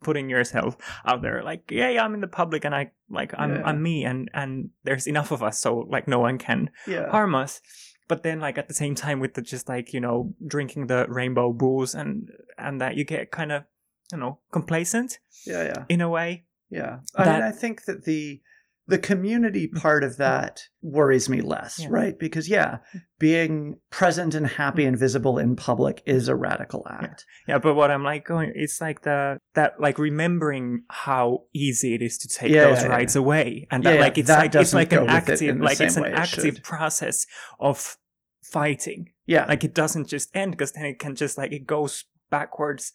[0.04, 3.56] putting yourself out there like yeah, yeah i'm in the public and i like i'm
[3.56, 3.64] Yeah.
[3.66, 6.70] i'm me and and there's enough of us so like no one can
[7.10, 7.62] harm us
[8.08, 11.06] but then like at the same time with the just like you know drinking the
[11.10, 13.64] rainbow booze and and that you get kind of
[14.12, 15.64] you know complacent Yeah.
[15.64, 15.86] Yeah.
[15.90, 17.00] in a way Yeah.
[17.16, 18.42] I mean, I think that the
[18.88, 19.80] the community mm-hmm.
[19.80, 21.88] part of that worries me less, Yeah.
[21.90, 22.18] right?
[22.18, 22.98] Because yeah, mm-hmm.
[23.20, 24.90] being present and happy mm-hmm.
[24.90, 27.26] and visible in public is a radical act.
[27.48, 32.02] Yeah, but what I'm like going, it's like the that like remembering how easy it
[32.02, 34.56] is to take Yeah, those yeah, rights away, and that yeah, like it's that like
[34.56, 37.26] it's like an active, like it's an it active process
[37.60, 37.98] of
[38.44, 39.10] fighting.
[39.26, 39.46] Yeah.
[39.46, 42.94] Like it doesn't just end because then it can just like it goes backwards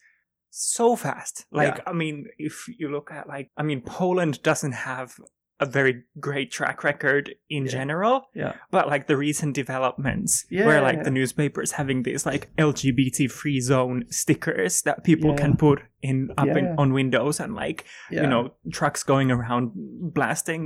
[0.51, 1.45] so fast.
[1.51, 1.83] Like Yeah.
[1.87, 5.15] I mean, if you look at like I mean, Poland doesn't have
[5.61, 7.71] a very great track record in Yeah.
[7.71, 8.55] general yeah.
[8.71, 13.61] but like the recent developments Yeah, where like the newspapers having these like lgbt free
[13.61, 18.55] zone stickers that people can put in up in, on windows and like you know
[18.73, 20.63] trucks going around blasting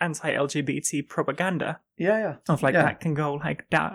[0.00, 2.18] anti-lgbt propaganda Yeah.
[2.18, 2.34] Yeah.
[2.48, 3.92] of like that can go like that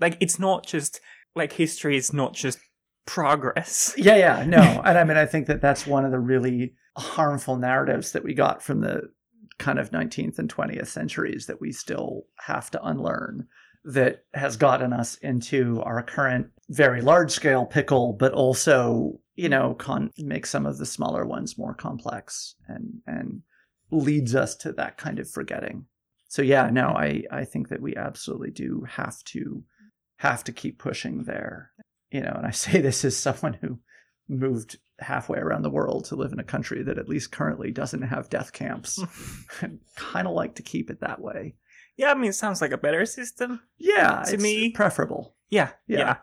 [0.00, 1.00] like it's not just
[1.34, 2.58] like history is not just
[3.06, 4.60] progress Yeah, yeah, no.
[4.84, 8.34] and I mean, I think that that's one of the really harmful narratives that we
[8.34, 9.10] got from the
[9.60, 13.46] kind of 19th and 20th centuries that we still have to unlearn
[13.84, 19.74] that has gotten us into our current very large scale pickle, but also, you know,
[19.74, 23.42] con- make some of the smaller ones more complex and, and
[23.92, 25.86] leads us to that kind of forgetting.
[26.28, 29.62] So yeah, no, I, I think that we absolutely do have to
[30.16, 31.72] have to keep pushing there
[32.10, 33.78] you know, and I say this as someone who
[34.28, 38.02] moved halfway around the world to live in a country that at least currently doesn't
[38.02, 38.98] have death camps.
[39.62, 41.54] I'd kind of like to keep it that way.
[41.96, 45.34] yeah i mean it sounds like a better system Yeah, To it's me- preferable.
[45.50, 45.98] Yeah, Yeah.
[45.98, 46.16] yeah.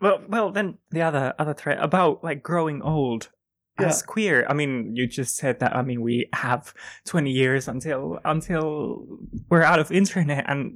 [0.00, 3.30] Well, well, then the other other threat about like growing old
[3.78, 4.44] as queer.
[4.48, 5.74] I mean, you just said that.
[5.74, 6.74] I mean, we have
[7.06, 9.06] twenty years until until
[9.48, 10.74] we're out of internet, and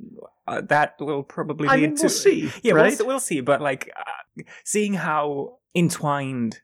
[0.49, 2.97] uh, that will probably I mean, to we'll see, Yeah, right?
[2.99, 3.41] we'll, we'll see.
[3.43, 6.61] But like uh, seeing how entwined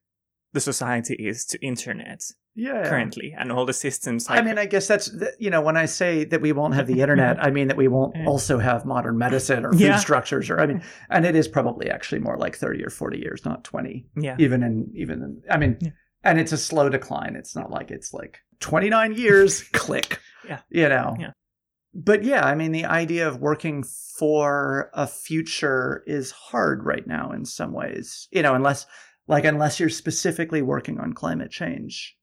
[0.56, 2.22] the society is to internet
[2.54, 2.88] yeah.
[2.88, 4.28] currently, and all the systems.
[4.30, 6.86] Like, I mean, I guess that's you know when I say that we won't have
[6.86, 9.98] the internet, I mean that we won't also have modern medicine or food Yeah.
[9.98, 13.44] structures, or I mean, and it is probably actually more like thirty or forty years,
[13.44, 14.06] not twenty.
[14.16, 15.90] yeah, even in even in, I mean, Yeah.
[16.24, 17.36] and it's a slow decline.
[17.36, 20.18] It's not like it's like 29 years, click.
[20.48, 20.60] Yeah.
[20.70, 21.14] You know.
[21.20, 21.32] Yeah.
[21.94, 23.82] But yeah, I mean, the idea of working
[24.18, 28.28] for a future is hard right now in some ways.
[28.30, 28.86] You know, unless
[29.26, 32.16] like unless you're specifically working on climate change,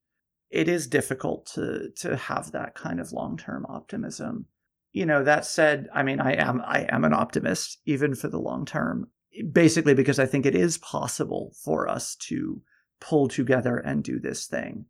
[0.49, 4.45] it is difficult to to have that kind of long-term optimism.
[4.91, 8.39] You know, that said, I mean, I am I am an optimist even for the
[8.39, 9.09] long term
[9.51, 12.61] basically because I think it is possible for us to
[12.99, 14.85] pull together and do this thing.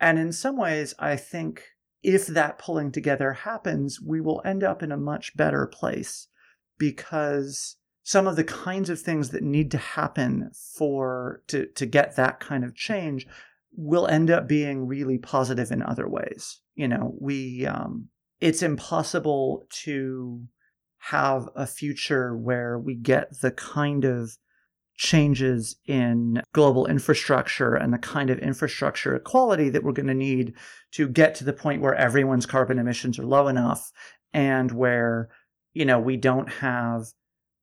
[0.00, 1.62] And in some ways, I think
[2.02, 6.28] if that pulling together happens, we will end up in a much better place
[6.78, 12.16] because some of the kinds of things that need to happen for to, to get
[12.16, 13.26] that kind of change
[13.72, 16.60] will end up being really positive in other ways.
[16.74, 18.08] You know, we um,
[18.40, 20.42] it's impossible to
[20.98, 24.36] have a future where we get the kind of
[24.96, 30.54] changes in global infrastructure and the kind of infrastructure equality that we're going to need
[30.92, 33.90] to get to the point where everyone's carbon emissions are low enough
[34.32, 35.30] and where
[35.72, 37.06] you know we don't have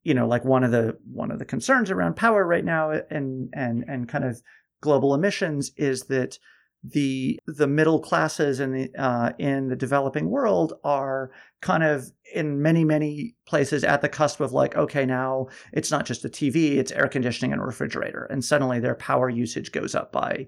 [0.04, 3.50] you know like one of the one of the concerns around power right now and
[3.54, 4.42] and and kind of
[4.82, 6.38] global emissions is that
[6.84, 12.62] the the middle classes in the uh, in the developing world are kind of in
[12.62, 16.78] many many places at the cusp of like okay now it's not just a TV
[16.78, 20.48] it's air conditioning and refrigerator and suddenly their power usage goes up by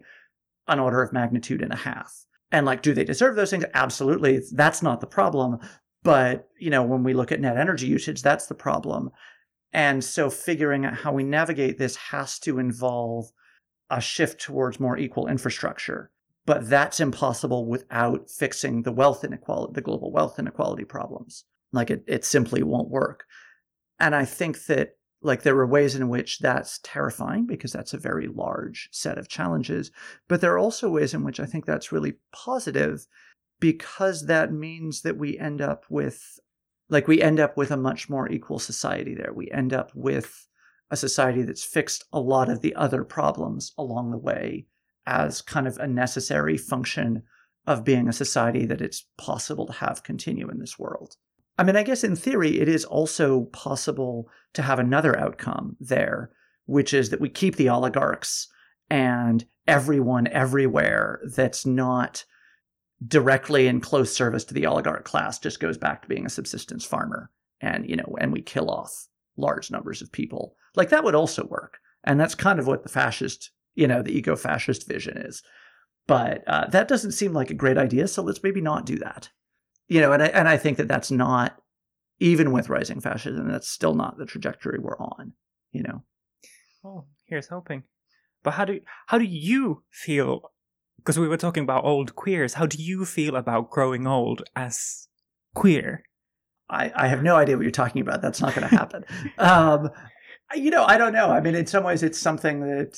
[0.68, 2.26] an order of magnitude and a half.
[2.52, 3.66] And like do they deserve those things?
[3.76, 5.60] Absolutely that's not the problem.
[6.02, 9.12] But you know when we look at net energy usage that's the problem
[9.74, 13.32] and so figuring out how we navigate this has to involve
[13.90, 16.12] a shift towards more equal infrastructure
[16.46, 21.46] but that's impossible without fixing the wealth inequality, the global wealth inequality problems.
[21.72, 23.26] Like it, it simply won't work.
[24.00, 27.98] And I think that like there are ways in which that's terrifying because that's a
[27.98, 29.90] very large set of challenges.
[30.28, 33.08] But there are also ways in which I think that's really positive
[33.62, 36.40] because that means that we end up with
[36.94, 39.34] like we end up with a much more equal society there.
[39.34, 40.48] We end up with
[40.92, 44.68] a society that's fixed a lot of the other problems along the way
[45.06, 47.24] as kind of a necessary function
[47.66, 51.18] of being a society that it's possible to have continue in this world.
[51.58, 56.32] I mean, I guess in theory, it is also possible to have another outcome there,
[56.66, 58.48] which is that we keep the oligarchs
[58.90, 62.26] and everyone everywhere that's not
[63.08, 66.86] directly in close service to the oligarch class just goes back to being a subsistence
[66.86, 67.30] farmer.
[67.62, 70.56] And you know and we kill off large numbers of people.
[70.76, 71.80] Like that would also work.
[72.04, 75.42] And that's kind of what the fascist you know the eco-fascist vision is.
[76.06, 79.30] But uh, that doesn't seem like a great idea so let's maybe not do that.
[79.88, 81.60] You know and I, and I think that that's not
[82.20, 85.34] even with rising fascism that's still not the trajectory we're on
[85.72, 86.04] you know?
[86.86, 87.84] Oh here's hoping.
[88.44, 90.52] But how do how do you feel
[91.04, 92.54] because we were talking about old queers.
[92.54, 95.10] How do you feel about growing old as
[95.54, 96.04] queer?
[96.70, 98.22] I, I have no idea what you're talking about.
[98.22, 99.04] That's not going to happen.
[99.38, 99.90] um,
[100.56, 101.30] you know, I don't know.
[101.30, 102.98] I mean, in some ways, it's something that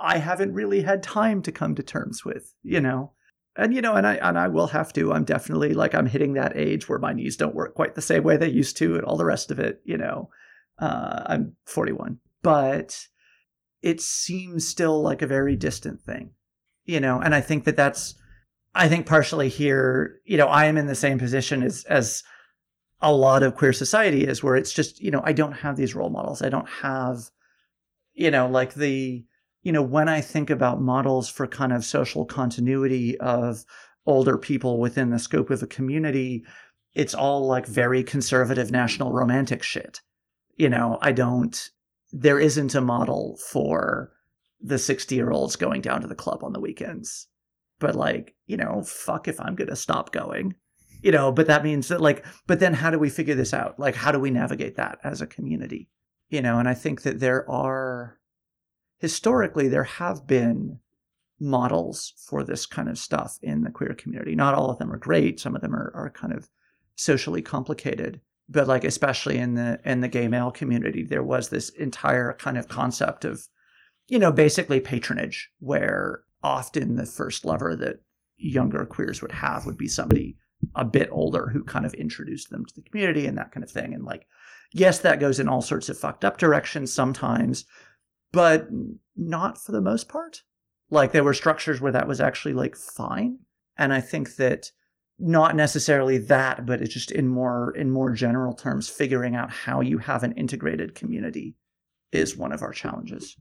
[0.00, 2.54] I haven't really had time to come to terms with.
[2.62, 3.12] You know,
[3.56, 5.12] and you know, and I and I will have to.
[5.12, 8.22] I'm definitely like I'm hitting that age where my knees don't work quite the same
[8.22, 9.82] way they used to, and all the rest of it.
[9.84, 10.30] You know,
[10.78, 13.06] uh, I'm 41, but
[13.82, 16.30] it seems still like a very distant thing
[16.88, 18.14] you know, and I think that that's,
[18.74, 22.22] I think partially here, you know, I am in the same position as, as
[23.02, 25.94] a lot of queer society is where it's just, you know, I don't have these
[25.94, 26.40] role models.
[26.40, 27.18] I don't have,
[28.14, 29.22] you know, like the,
[29.62, 33.66] you know, when I think about models for kind of social continuity of
[34.06, 36.42] older people within the scope of a community,
[36.94, 40.00] it's all like very conservative national romantic shit.
[40.56, 41.70] You know, I don't,
[42.12, 44.10] there isn't a model for,
[44.60, 47.28] the 60 year olds going down to the club on the weekends.
[47.78, 50.54] But like, you know, fuck if I'm going to stop going.
[51.00, 53.78] You know, but that means that like, but then how do we figure this out?
[53.78, 55.88] Like, how do we navigate that as a community?
[56.28, 58.18] You know, and I think that there are,
[58.98, 60.80] historically, there have been
[61.40, 64.34] models for this kind of stuff in the queer community.
[64.34, 65.38] Not all of them are great.
[65.38, 66.48] Some of them are, are kind of
[66.96, 68.20] socially complicated.
[68.48, 72.56] But like especially in the in the gay male community, there was this entire kind
[72.56, 73.46] of concept of
[74.08, 78.00] you know, basically patronage, where often the first lover that
[78.36, 80.36] younger queers would have would be somebody
[80.74, 83.70] a bit older who kind of introduced them to the community and that kind of
[83.70, 83.94] thing.
[83.94, 84.26] And like,
[84.72, 87.64] yes, that goes in all sorts of fucked up directions sometimes,
[88.32, 88.68] but
[89.16, 90.42] not for the most part.
[90.90, 93.38] Like, there were structures where that was actually like fine.
[93.76, 94.70] And I think that
[95.18, 99.80] not necessarily that, but it's just in more in more general terms, figuring out how
[99.80, 101.56] you have an integrated community
[102.12, 103.36] is one of our challenges.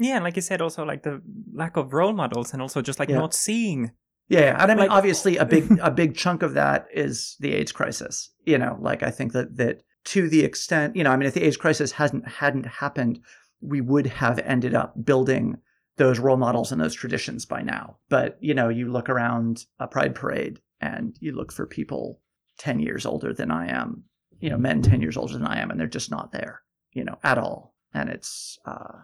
[0.00, 1.20] Yeah, and like you said, also like the
[1.52, 3.18] lack of role models, and also just like yeah.
[3.18, 3.92] not seeing.
[4.30, 7.52] Yeah, and I mean, like, obviously, a big a big chunk of that is the
[7.52, 8.30] AIDS crisis.
[8.46, 11.34] You know, like I think that that to the extent, you know, I mean, if
[11.34, 13.20] the AIDS crisis hadn't hadn't happened,
[13.60, 15.58] we would have ended up building
[15.98, 17.98] those role models and those traditions by now.
[18.08, 22.22] But you know, you look around a pride parade and you look for people
[22.56, 24.04] ten years older than I am,
[24.38, 26.62] you know, men ten years older than I am, and they're just not there,
[26.94, 27.74] you know, at all.
[27.92, 29.00] And it's uh,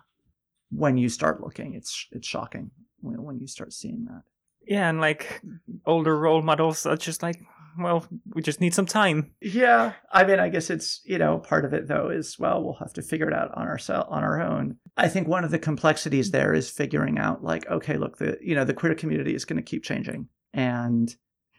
[0.71, 4.23] when you start looking, it's it's shocking when, when you start seeing that.
[4.67, 5.43] Yeah, and like
[5.85, 7.41] older role models are just like,
[7.79, 9.33] well, we just need some time.
[9.41, 12.75] Yeah, I mean, I guess it's you know part of it though is well, we'll
[12.75, 14.77] have to figure it out on our on our own.
[14.97, 18.55] I think one of the complexities there is figuring out like, okay, look, the you
[18.55, 21.15] know the queer community is going to keep changing, and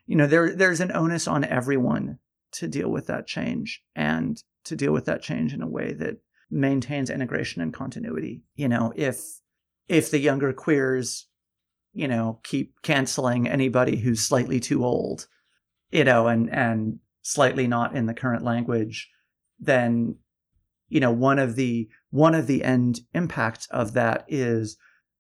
[0.06, 2.20] you know there there's an onus on everyone
[2.54, 6.18] to deal with that change and to deal with that change in a way that
[6.50, 8.44] maintains integration and continuity.
[8.56, 9.22] You know, if
[9.88, 11.28] if the younger queers,
[11.94, 15.28] you know, keep canceling anybody who's slightly too old,
[15.92, 19.10] you know, and and slightly not in the current language,
[19.60, 20.16] then
[20.90, 24.78] you know, one of the one of the end impacts of that is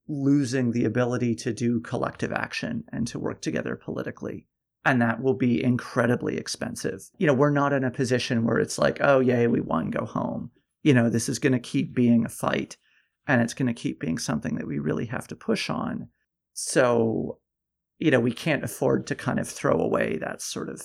[0.07, 4.47] losing the ability to do collective action and to work together politically
[4.85, 7.01] and that will be incredibly expensive.
[7.17, 10.05] You know, we're not in a position where it's like, oh, yay, we won, go
[10.05, 10.51] home
[10.83, 12.77] you know, this is going to keep being a fight
[13.27, 16.09] and it's going to keep being something that we really have to push on.
[16.53, 17.39] So,
[17.99, 20.81] you know, we can't afford to kind of throw away that sort of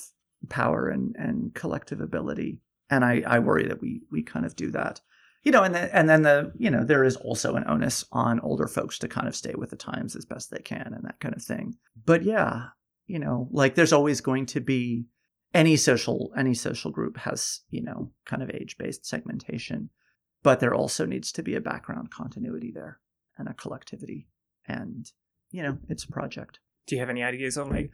[0.49, 2.61] power and, and collective ability.
[2.91, 5.01] And I, I worry that we we kind of do that.
[5.45, 8.41] You know, and then and then the, you know, there is also an onus on
[8.41, 11.21] older folks to kind of stay with the times as best they can and that
[11.21, 11.77] kind of thing.
[12.05, 12.67] But yeah,
[13.07, 15.07] you know, like there's always going to be
[15.55, 19.91] any social any social group has you know kind of age based segmentation
[20.43, 22.99] but there also needs to be a background continuity there
[23.39, 24.29] and a collectivity.
[24.67, 25.11] And
[25.51, 26.59] you know it's a project.
[26.87, 27.91] Do you have any ideas on like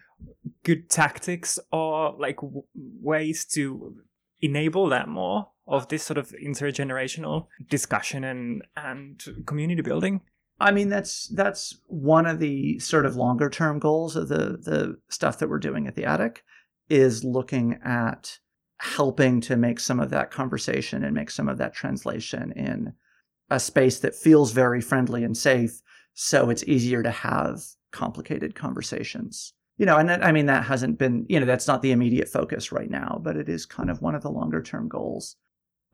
[0.64, 3.96] good tactics or like w- ways to
[4.40, 10.22] enable that more of this sort of intergenerational discussion and and community building?
[10.60, 14.98] I mean that's that's one of the sort of longer term goals of the the
[15.08, 16.42] stuff that we're doing at the attic
[16.88, 18.38] is looking at
[18.78, 22.92] helping to make some of that conversation and make some of that translation in
[23.50, 25.82] a space that feels very friendly and safe
[26.14, 27.62] so it's easier to have
[27.92, 29.52] complicated conversations.
[29.76, 32.28] You know and that, i mean that hasn't been you know that's not the immediate
[32.28, 35.36] focus right now but it is kind of one of the longer term goals.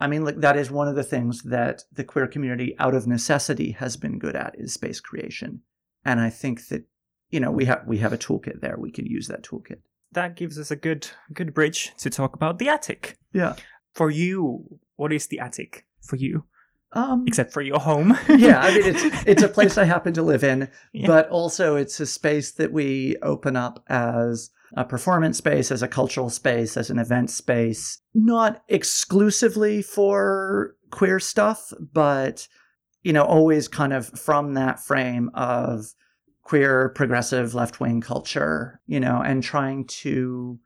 [0.01, 3.07] I mean like that is one of the things that the queer community out of
[3.07, 5.61] necessity has been good at is space creation.
[6.05, 6.85] And i think that
[7.31, 8.77] you know we have we have a toolkit there.
[8.79, 9.81] We can use that toolkit
[10.15, 13.19] that gives us a good good bridge to talk about the attic.
[13.33, 13.55] Yeah.
[13.93, 16.45] For you, what is the attic for you?
[16.93, 18.17] Um, Except for your home.
[18.29, 21.07] yeah, I mean it's it's a place I happen to live in, yeah.
[21.07, 25.89] but also it's a space that we open up as a performance space, as a
[25.89, 32.49] cultural space, as an event space, not exclusively for queer stuff, but
[33.03, 35.95] you know, always kind of from that frame of
[36.45, 40.59] queer progressive left wing culture, you know, and trying to,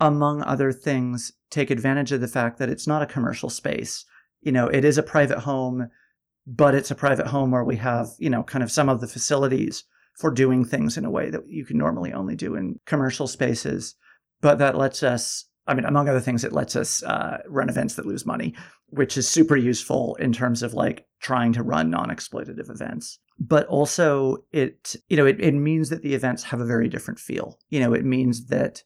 [0.00, 4.04] among other things, take advantage of the fact that it's not a commercial space.
[4.40, 5.88] You know, it is a private home,
[6.46, 9.08] but it's a private home where we have, you know, kind of some of the
[9.08, 13.26] facilities for doing things in a way that you can normally only do in commercial
[13.26, 13.96] spaces.
[14.40, 17.94] But that lets us, I mean, among other things, it lets us uh, run events
[17.94, 18.54] that lose money,
[18.94, 23.18] which is super useful in terms of like trying to run non exploitative events.
[23.38, 27.20] But also it you know it, it means that the events have a very different
[27.20, 27.58] feel.
[27.70, 28.82] You know it means that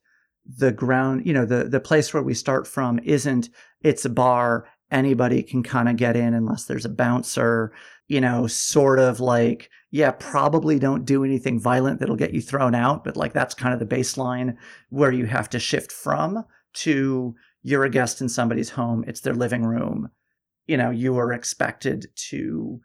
[0.57, 3.51] the ground you know the the place where we start from isn't
[3.83, 7.71] it's a bar anybody can kind of get in unless there's a bouncer
[8.07, 12.75] you know sort of like yeah probably don't do anything violent that'll get you thrown
[12.75, 14.57] out but like that's kind of the baseline
[14.89, 16.43] where you have to shift from
[16.73, 20.11] to you're a guest in somebody's home it's their living room
[20.67, 22.81] you know you are expected to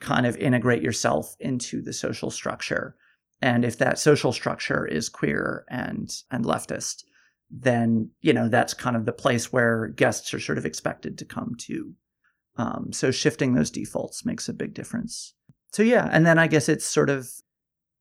[0.00, 2.96] kind of integrate yourself into the social structure.
[3.40, 7.04] And if that social structure is queer and and leftist,
[7.50, 11.24] then you know that's kind of the place where guests are sort of expected to
[11.24, 11.94] come to.
[12.56, 15.34] Um, so shifting those defaults makes a big difference.
[15.72, 17.28] So yeah, and then I guess it's sort of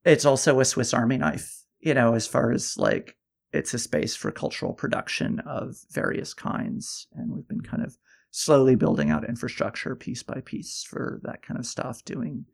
[0.04, 3.16] it's also a Swiss Army knife, you know, as far as like
[3.54, 7.98] it's a space for cultural production of various kinds, and we've been kind of
[8.32, 12.46] slowly building out infrastructure piece by piece for that kind of stuff, doing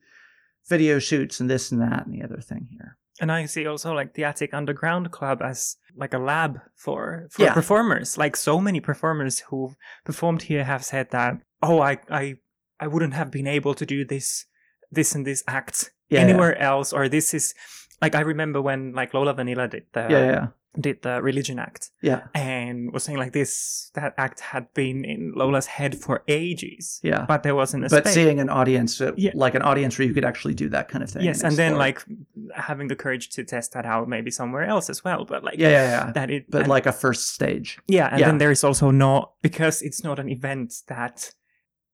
[0.68, 2.98] video shoots and this and that and the other thing here.
[3.20, 7.44] And I see also like the Attic Underground Club as like a lab for for
[7.44, 7.54] yeah.
[7.54, 8.18] performers.
[8.18, 12.36] Like so many performers who performed here have said that, oh, I I
[12.80, 14.46] I wouldn't have been able to do this
[14.91, 16.70] this and this act yeah, anywhere yeah.
[16.70, 17.54] else, or this is
[18.02, 20.48] like I remember when like Lola Vanilla did the yeah, yeah
[20.80, 25.32] did the religion act yeah and was saying like this that act had been in
[25.36, 28.14] lola's head for ages yeah but there wasn't a but space.
[28.14, 29.32] seeing an audience uh, yeah.
[29.36, 31.58] like an audience where you could actually do that kind of thing yes and, and
[31.58, 32.04] then like
[32.56, 35.70] having the courage to test that out maybe somewhere else as well but like yeah
[35.70, 36.12] yeah, yeah.
[36.12, 38.28] that it but and, like a first stage yeah and yeah.
[38.28, 41.34] then there is also not because it's not an event that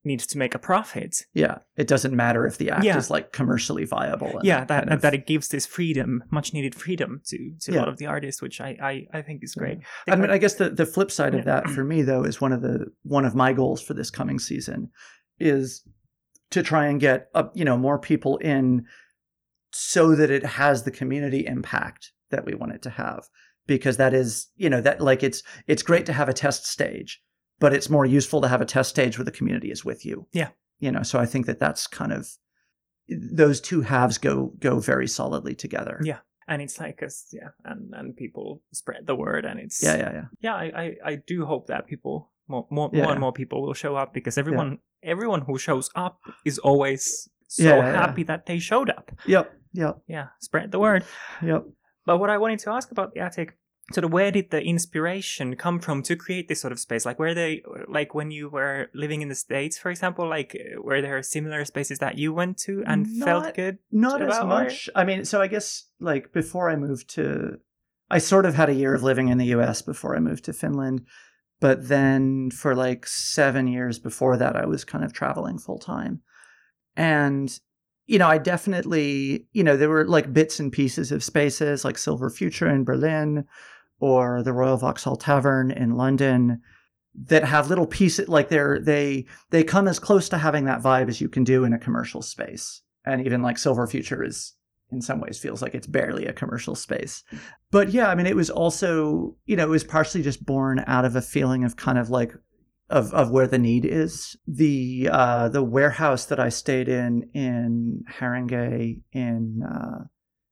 [0.09, 1.15] needs to make a profit.
[1.33, 2.97] Yeah, it doesn't matter if the act yeah.
[2.97, 4.41] is like commercially viable.
[4.43, 5.01] Yeah, that kind of...
[5.01, 7.77] that it gives this freedom, much needed freedom to to yeah.
[7.77, 9.77] a lot of the artists, which I I, I think is great.
[10.05, 10.13] Yeah.
[10.13, 12.51] I mean, I guess the the flip side of that for me though is one
[12.51, 14.89] of the one of my goals for this coming season
[15.39, 15.83] is
[16.51, 18.85] to try and get up, you know, more people in
[19.71, 23.23] so that it has the community impact that we want it to have
[23.67, 27.21] because that is, you know, that like it's it's great to have a test stage
[27.59, 30.27] but it's more useful to have a test stage where the community is with you.
[30.31, 30.49] Yeah.
[30.79, 32.29] You know, so I think that that's kind of
[33.09, 35.99] those two halves go go very solidly together.
[36.03, 36.19] Yeah.
[36.47, 40.11] And it's like, cause, yeah, and, and people spread the word, and it's yeah, yeah,
[40.11, 40.25] yeah.
[40.41, 43.61] Yeah, I, I, I do hope that people more more, yeah, more and more people
[43.61, 45.11] will show up because everyone yeah.
[45.11, 49.11] everyone who shows up is always so yeah, happy that they showed up.
[49.27, 49.99] Yep, yep.
[50.07, 51.05] Yeah, spread the word.
[51.43, 51.65] Yep.
[52.07, 53.55] But what I wanted to ask about the attic
[53.93, 57.05] sort of where did the inspiration come from to create this sort of space?
[57.05, 61.01] Like where they like when you were living in the states for example like were
[61.01, 65.01] there similar spaces that you went to and not, felt good not as much or?
[65.01, 67.57] i mean so i guess like before i moved to
[68.09, 70.53] i sort of had a year of living in the us before i moved to
[70.53, 71.05] finland
[71.59, 76.21] but then for like seven years before that i was kind of traveling full time
[76.95, 77.59] and
[78.07, 81.97] you know i definitely you know there were like bits and pieces of spaces like
[81.97, 83.45] silver future in berlin
[83.99, 86.61] or the Royal Vauxhall Tavern in London
[87.15, 91.09] that have little pieces like they're they they come as close to having that vibe
[91.09, 92.81] as you can do in a commercial space.
[93.05, 94.53] And even like Silver Future is
[94.91, 97.23] in some ways feels like it's barely a commercial space.
[97.71, 101.05] But yeah, I mean it was also, you know, it was partially just born out
[101.05, 102.33] of a feeling of kind of like
[102.89, 104.35] of, of where the need is.
[104.47, 110.05] The uh, the warehouse that I stayed in in Haringey in uh,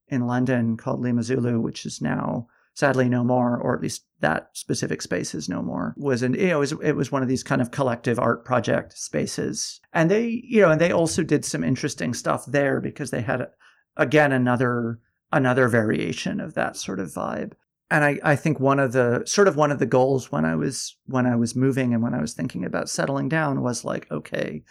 [0.07, 2.47] in London called Lima Zulu, which is now
[2.77, 5.95] sadly no more, or at least that specific space is no more.
[5.97, 8.45] Was an you know it was, it was one of these kind of collective art
[8.45, 13.09] project spaces, and they you know and they also did some interesting stuff there because
[13.09, 13.47] they had
[13.95, 14.99] again another
[15.31, 17.53] another variation of that sort of vibe.
[17.89, 20.53] And I, I think one of the sort of one of the goals when I
[20.53, 24.05] was when I was moving and when I was thinking about settling down was like,
[24.11, 24.63] okay,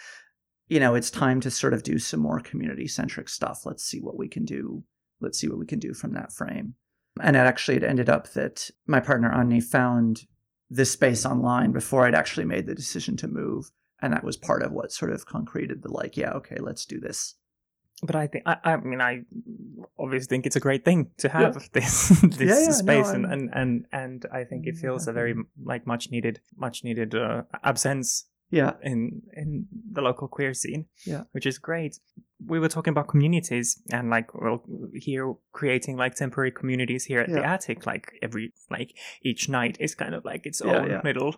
[0.69, 3.67] you know, it's time to sort of do some more community centric stuff.
[3.67, 4.85] Let's see what we can do.
[5.21, 6.75] Let's see what we can do from that frame.
[7.23, 10.23] And it actually, it ended up that my partner Anni found
[10.69, 13.71] this space online before I'd actually made the decision to move.
[14.03, 17.01] And that was part of what sort of concreted the like, yeah, okay, let's do
[17.01, 17.35] this.
[18.03, 19.23] But I think, I, I mean, I
[19.99, 21.69] obviously think it's a great thing to have yeah.
[21.73, 25.15] this this yeah, yeah, space, no, and, and and and I think it feels a
[25.15, 30.87] very like much needed, much needed uh, absence yeah in in the local queer scene
[31.05, 31.99] yeah which is great
[32.47, 34.63] we were talking about communities and like well
[34.95, 37.37] here creating like temporary communities here at yeah.
[37.37, 41.01] the attic like every like each night is kind of like its yeah, own yeah.
[41.03, 41.35] little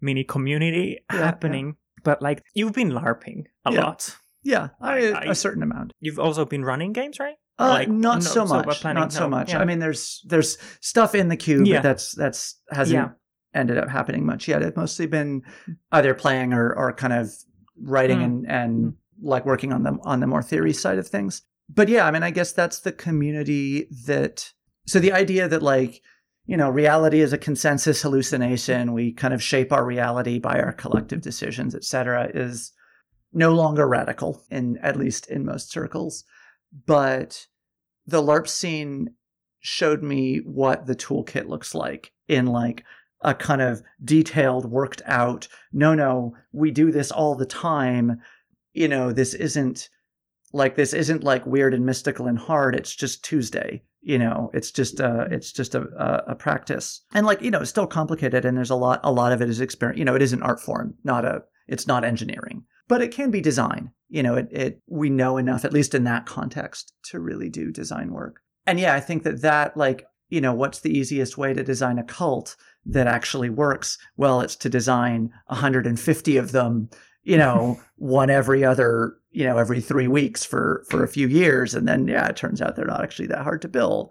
[0.00, 5.62] mini community happening but like you've been larping a lot yeah I, I, a certain
[5.62, 8.80] amount you've also been running games right uh, like, not no, so much.
[8.80, 9.54] So not so no, much.
[9.54, 11.80] I mean, there's there's stuff in the cube yeah.
[11.80, 13.12] that's that's hasn't
[13.54, 14.62] ended up happening much yet.
[14.62, 15.42] It's mostly been
[15.90, 17.32] either playing or, or kind of
[17.80, 18.24] writing mm.
[18.24, 18.94] and, and mm.
[19.22, 21.42] like working on the on the more theory side of things.
[21.68, 24.52] But yeah, I mean, I guess that's the community that.
[24.86, 26.02] So the idea that like
[26.46, 30.72] you know reality is a consensus hallucination, we kind of shape our reality by our
[30.72, 32.72] collective decisions, etc., is
[33.32, 36.24] no longer radical in at least in most circles.
[36.86, 37.46] But
[38.06, 39.14] the LARP scene
[39.60, 42.84] showed me what the toolkit looks like in like
[43.22, 48.20] a kind of detailed, worked out, no, no, we do this all the time.
[48.72, 49.88] You know, this isn't
[50.52, 52.74] like this isn't like weird and mystical and hard.
[52.74, 53.82] It's just Tuesday.
[54.02, 57.60] You know, it's just a, it's just a, a, a practice, and like you know,
[57.60, 59.98] it's still complicated, and there's a lot, a lot of it is experience.
[59.98, 63.30] You know, it is an art form, not a, it's not engineering, but it can
[63.30, 63.92] be design.
[64.08, 67.70] You know, it, it we know enough, at least in that context, to really do
[67.70, 68.40] design work.
[68.66, 71.98] And yeah, I think that that like you know, what's the easiest way to design
[71.98, 72.56] a cult?
[72.86, 76.90] That actually works, well, it's to design 150 of them,
[77.22, 81.74] you know, one every other, you know, every three weeks for for a few years,
[81.74, 84.10] and then yeah, it turns out they're not actually that hard to build.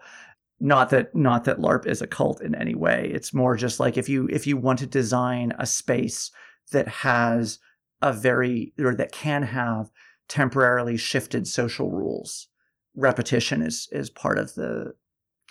[0.60, 3.12] Not that not that LARP is a cult in any way.
[3.14, 6.32] It's more just like if you if you want to design a space
[6.72, 7.60] that has
[8.02, 9.92] a very or that can have
[10.28, 12.48] temporarily shifted social rules,
[12.96, 14.94] repetition is is part of the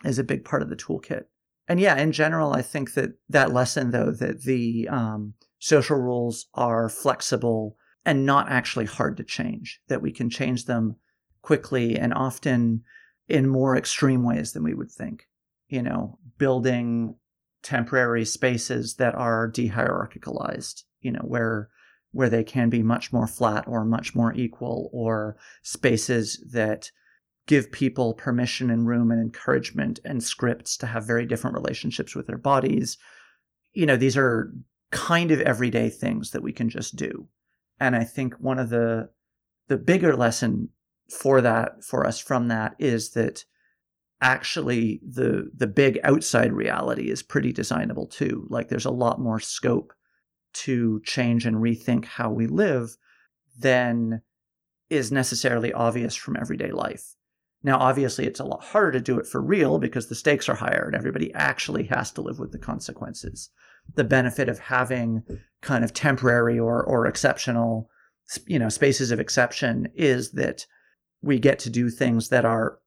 [0.04, 1.24] is a big part of the toolkit
[1.70, 6.46] and yeah, in general, I think that that lesson, though, that the um, social rules
[6.52, 10.96] are flexible and not actually hard to change, that we can change them
[11.42, 12.82] quickly and often
[13.28, 15.28] in more extreme ways than we would think.
[15.68, 17.14] You know, building
[17.62, 21.68] temporary spaces that are dehierarchicalized, you know, where
[22.10, 26.90] where they can be much more flat or much more equal, or spaces that
[27.50, 32.28] give people permission and room and encouragement and scripts to have very different relationships with
[32.28, 32.96] their bodies.
[33.72, 34.52] You know, these are
[34.92, 37.26] kind of everyday things that we can just do.
[37.80, 39.10] And I think one of the
[39.66, 40.68] the bigger lesson
[41.10, 43.44] for that for us from that is that
[44.20, 48.46] actually the the big outside reality is pretty designable too.
[48.48, 49.92] Like there's a lot more scope
[50.52, 52.96] to change and rethink how we live
[53.58, 54.22] than
[54.88, 57.16] is necessarily obvious from everyday life.
[57.62, 60.54] Now, obviously, it's a lot harder to do it for real because the stakes are
[60.54, 63.50] higher and everybody actually has to live with the consequences.
[63.94, 65.22] The benefit of having
[65.60, 67.90] kind of temporary or, or exceptional,
[68.46, 70.64] you know, spaces of exception is that
[71.20, 72.78] we get to do things that are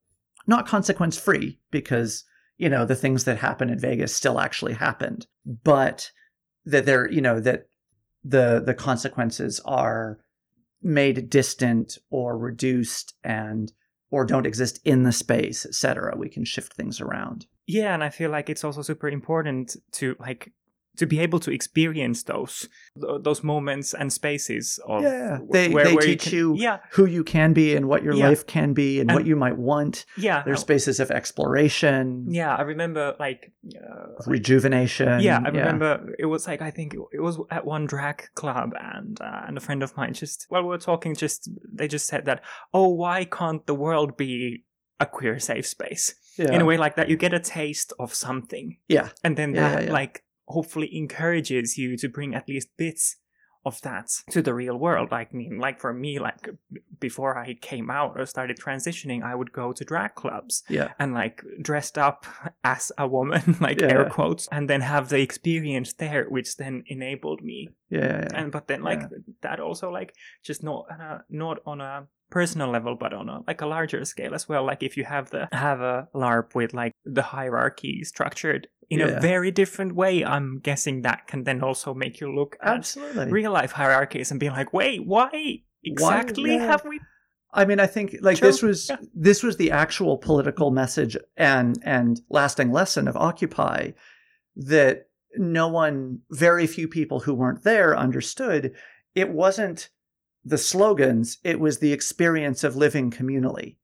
[0.47, 2.23] not consequence free because,
[2.57, 6.11] you know, the things that happen in Vegas still actually happened, but
[6.65, 7.67] that they're, you know, that
[8.23, 10.19] the the consequences are
[10.81, 13.71] made distant or reduced and
[14.13, 16.15] or don't exist in the space, etc.
[16.15, 17.47] We can shift things around.
[17.65, 20.53] Yeah, and I feel like it's also super important to like
[20.97, 25.93] to be able to experience those those moments and spaces of yeah they, where, they
[25.93, 26.77] where teach you, can, you, yeah.
[26.91, 28.27] who you can be and what your yeah.
[28.27, 30.05] life can be and, and, what you might want.
[30.17, 30.43] Yeah.
[30.43, 32.27] There's spaces of exploration.
[32.29, 35.21] Yeah i remember like uh, rejuvenation.
[35.21, 39.19] Yeah i remember it was like i think it was at one drag club and
[39.21, 42.25] uh, and a friend of mine just while we were talking just they just said
[42.25, 44.63] that oh why can't the world be
[44.99, 46.15] a queer safe space?
[46.35, 46.51] Yeah.
[46.51, 48.77] in a way like that you get a taste of something.
[48.87, 49.09] Yeah.
[49.23, 50.23] And then that like
[50.53, 53.17] hopefully encourages you to bring at least bits
[53.65, 55.09] of that to the real world.
[55.09, 56.49] Like, I mean, like for me, like
[56.99, 60.89] before I came out or started transitioning, I would go to drag clubs Yeah.
[60.99, 62.25] and like dressed up
[62.65, 63.91] as a woman, like Yeah.
[63.93, 67.69] air quotes, and then have the experience there, which then enabled me.
[67.93, 68.27] Yeah.
[68.33, 69.01] And but then like
[69.41, 73.61] that also like just not a, not on a personal level, but on a like
[73.61, 74.65] a larger scale as well.
[74.65, 79.17] Like if you have the have a LARP with like the hierarchy structured in Yeah.
[79.17, 83.31] a very different way, I'm guessing that can then also make you look at Absolutely.
[83.31, 86.65] real life hierarchies and be like, wait, why exactly yeah.
[86.65, 86.99] have we?
[87.55, 88.97] I mean, I think like True, this was yeah.
[89.13, 93.91] this was the actual political message and and lasting lesson of Occupy
[94.55, 98.73] that no one, very few people who weren't there understood.
[99.15, 99.89] It wasn't
[100.43, 103.77] the slogans; it was the experience of living communally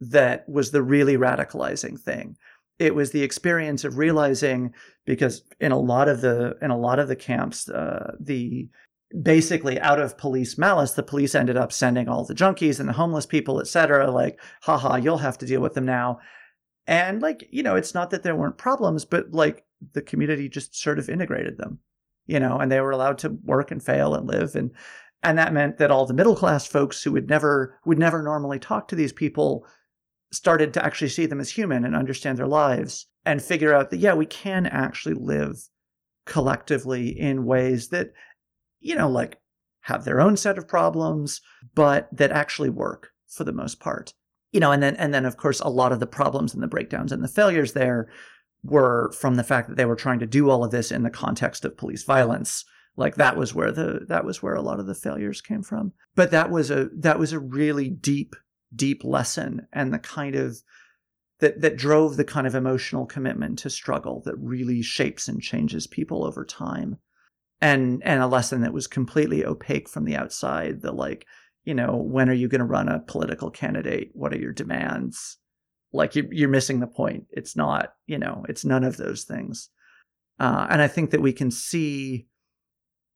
[0.00, 2.36] that was the really radicalizing thing.
[2.78, 4.72] It was the experience of realizing
[5.04, 8.68] because in a lot of the in a lot of the camps, uh, the
[9.22, 12.94] basically out of police malice, the police ended up sending all the junkies and the
[12.94, 16.20] homeless people, et cetera, like, haha, you'll have to deal with them now.
[16.86, 20.74] And like, you know, it's not that there weren't problems, but like the community just
[20.74, 21.78] sort of integrated them,
[22.26, 24.54] you know, and they were allowed to work and fail and live.
[24.54, 24.70] And
[25.22, 28.58] and that meant that all the middle class folks who would never would never normally
[28.58, 29.66] talk to these people
[30.32, 33.98] started to actually see them as human and understand their lives and figure out that
[33.98, 35.56] yeah, we can actually live
[36.26, 38.12] collectively in ways that
[38.80, 39.38] you know, like
[39.82, 41.40] have their own set of problems,
[41.74, 44.14] but that actually work for the most part.
[44.52, 46.68] You know, and then and then of course a lot of the problems and the
[46.68, 48.08] breakdowns and the failures there
[48.62, 51.10] were from the fact that they were trying to do all of this in the
[51.10, 52.64] context of police violence.
[52.96, 55.92] Like that was where the that was where a lot of the failures came from.
[56.14, 58.36] But that was a that was a really deep
[58.74, 60.62] deep lesson and the kind of
[61.40, 65.86] that that drove the kind of emotional commitment to struggle that really shapes and changes
[65.86, 66.98] people over time
[67.60, 71.26] and and a lesson that was completely opaque from the outside the like
[71.64, 75.38] you know when are you going to run a political candidate what are your demands
[75.92, 77.26] like you're, you're missing the point.
[77.30, 79.70] It's not you know it's none of those things.
[80.38, 82.26] Uh, and i think that we can see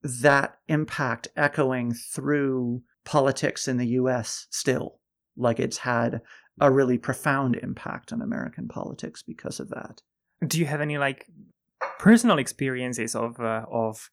[0.03, 5.01] that impact echoing through politics in the us still.
[5.37, 6.21] Like it's had
[6.61, 10.03] a really profound impact on american politics because of that.
[10.47, 11.27] Do you have any like
[11.99, 14.11] personal experiences of uh, of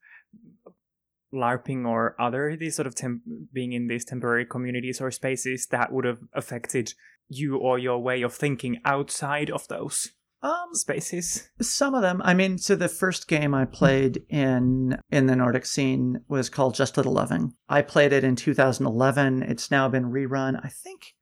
[1.34, 5.92] LARPing or other these sort of temp- being in these temporary communities or spaces that
[5.92, 6.94] would have affected
[7.32, 10.12] you or your way of thinking outside of those
[10.44, 11.50] um spaces?
[11.62, 12.22] Some of them.
[12.24, 16.76] I mean, so the first game I played in in the Nordic scene was called
[16.76, 17.54] Just Little Loving.
[17.70, 19.44] I played it in 2011.
[19.44, 21.14] It's now been rerun, I think,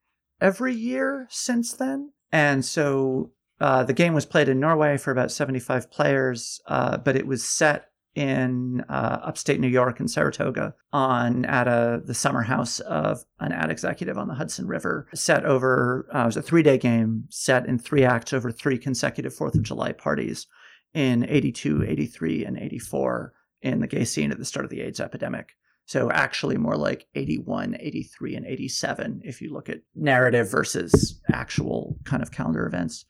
[0.41, 2.11] every year since then.
[2.31, 7.15] And so uh, the game was played in Norway for about 75 players, uh, but
[7.15, 12.41] it was set in uh, upstate New York in Saratoga on at a the summer
[12.41, 15.07] house of an ad executive on the Hudson River.
[15.13, 18.77] Set over uh, it was a three day game set in three acts over three
[18.77, 20.47] consecutive Fourth of July parties
[20.93, 24.99] in 82, 83, and 84 in the gay scene at the start of the AIDS
[24.99, 25.53] epidemic.
[25.85, 31.97] So actually more like 81, 83, and 87 if you look at narrative versus actual
[32.05, 33.05] kind of calendar events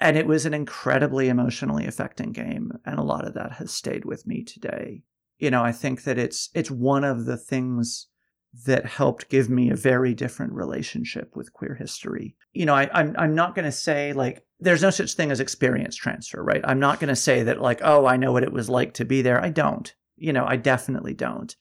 [0.00, 4.04] and it was an incredibly emotionally affecting game and a lot of that has stayed
[4.04, 5.02] with me today.
[5.38, 8.08] You know i think that it's it's one of the things
[8.66, 12.36] that helped give me a very different relationship with queer history.
[12.52, 15.40] You know I, i'm i'm not going to say like there's no such thing as
[15.40, 16.62] experience transfer right?
[16.64, 19.04] I'm not going to say that like oh i know what it was like to
[19.04, 19.42] be there.
[19.42, 19.92] I don't.
[20.16, 21.54] You know i definitely don't.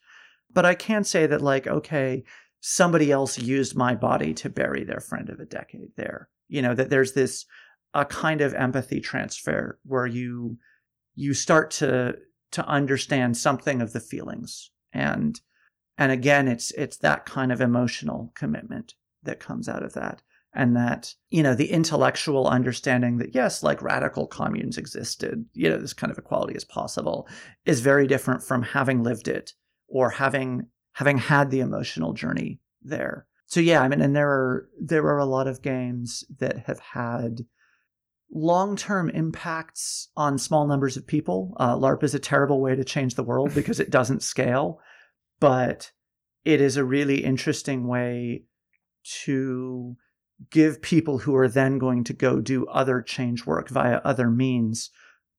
[0.52, 2.24] But i can say that like okay
[2.66, 6.30] somebody else used my body to bury their friend of a decade there.
[6.48, 7.46] You know that there's this
[7.94, 10.58] a kind of empathy transfer where you
[11.16, 12.18] you start to
[12.52, 14.72] to understand something of the feelings.
[14.92, 15.40] And
[15.98, 20.22] and again it's it's that kind of emotional commitment that comes out of that.
[20.56, 25.78] And that you know the intellectual understanding that yes like radical communes existed you know
[25.78, 27.28] this kind of equality is possible
[27.66, 29.54] is very different from having lived it
[29.88, 33.26] or having having had the emotional journey there.
[33.48, 36.80] So yeah i mean and there are there are a lot of games that have
[36.80, 37.46] had
[38.34, 41.56] long-term impacts on small numbers of people.
[41.60, 44.80] Uh, LARP is a terrible way to change the world because it doesn't scale,
[45.40, 45.92] but
[46.44, 48.44] it is a really interesting way
[49.24, 49.96] to
[50.50, 54.90] give people who are then going to go do other change work via other means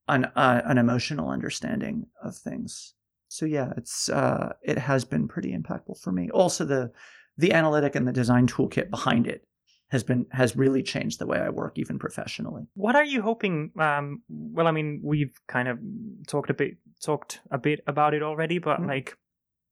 [0.08, 2.94] an uh, an emotional understanding of things.
[3.28, 6.30] So yeah, it's uh, it has been pretty impactful for me.
[6.30, 6.92] Also the
[7.36, 9.46] the analytic and the design toolkit behind it
[9.94, 12.66] has been has really changed the way I work, even professionally.
[12.74, 13.70] What are you hoping?
[13.78, 15.78] Um, well, I mean, we've kind of
[16.26, 18.88] talked a bit talked a bit about it already, but Mhm.
[18.88, 19.16] like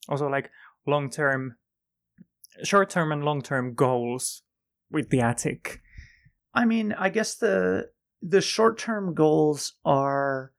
[0.08, 0.50] also like
[0.86, 1.56] long term
[2.62, 4.42] short term and long term goals
[4.90, 5.80] with the attic?
[6.54, 7.90] I mean, I guess the
[8.22, 10.52] the short term goals are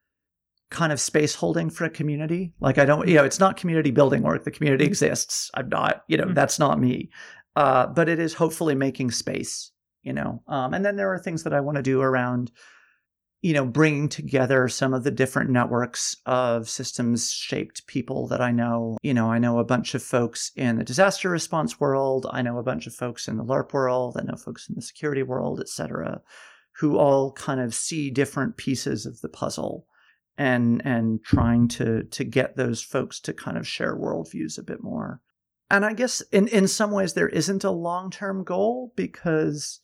[0.70, 2.52] kind of space holding for a community.
[2.60, 4.44] Like I don't, you know, it's not community building work.
[4.44, 5.52] The community exists.
[5.54, 6.36] I'm not, you know, Mhm.
[6.36, 7.12] that's not me.
[7.56, 10.42] Uh, but it is hopefully making space, you know.
[10.48, 12.52] Um, and then there are things that I want to do around,
[13.42, 18.52] you know, bringing together some of the different networks of systems shaped people that I
[18.52, 18.98] know.
[19.04, 22.26] You know, I know a bunch of folks in the disaster response world.
[22.32, 24.18] I know a bunch of folks in the LARP world.
[24.20, 26.22] I know folks in the security world, et cetera,
[26.78, 29.86] who all kind of see different pieces of the puzzle
[30.38, 34.82] and and trying to to get those folks to kind of share worldviews a bit
[34.82, 35.22] more.
[35.70, 39.80] And I guess in in some ways there isn't a long term goal because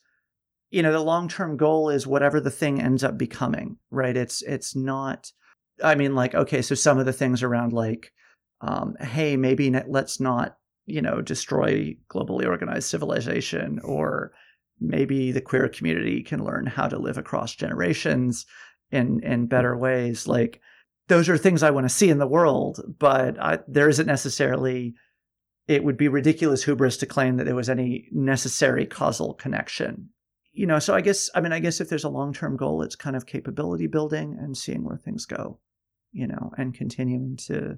[0.71, 4.15] you know the long term goal is whatever the thing ends up becoming, right?
[4.15, 5.31] It's it's not.
[5.83, 8.11] I mean, like okay, so some of the things around like,
[8.61, 10.57] um, hey, maybe let's not
[10.89, 14.31] you know destroy globally organized civilization or
[14.79, 18.45] maybe the queer community can learn how to live across generations
[18.91, 20.59] in in better ways like
[21.07, 24.95] those are things i want to see in the world but I, there isn't necessarily
[25.69, 30.09] it would be ridiculous hubris to claim that there was any necessary causal connection
[30.51, 32.95] you know so i guess i mean i guess if there's a long-term goal it's
[32.95, 35.59] kind of capability building and seeing where things go
[36.11, 37.77] you know and continuing to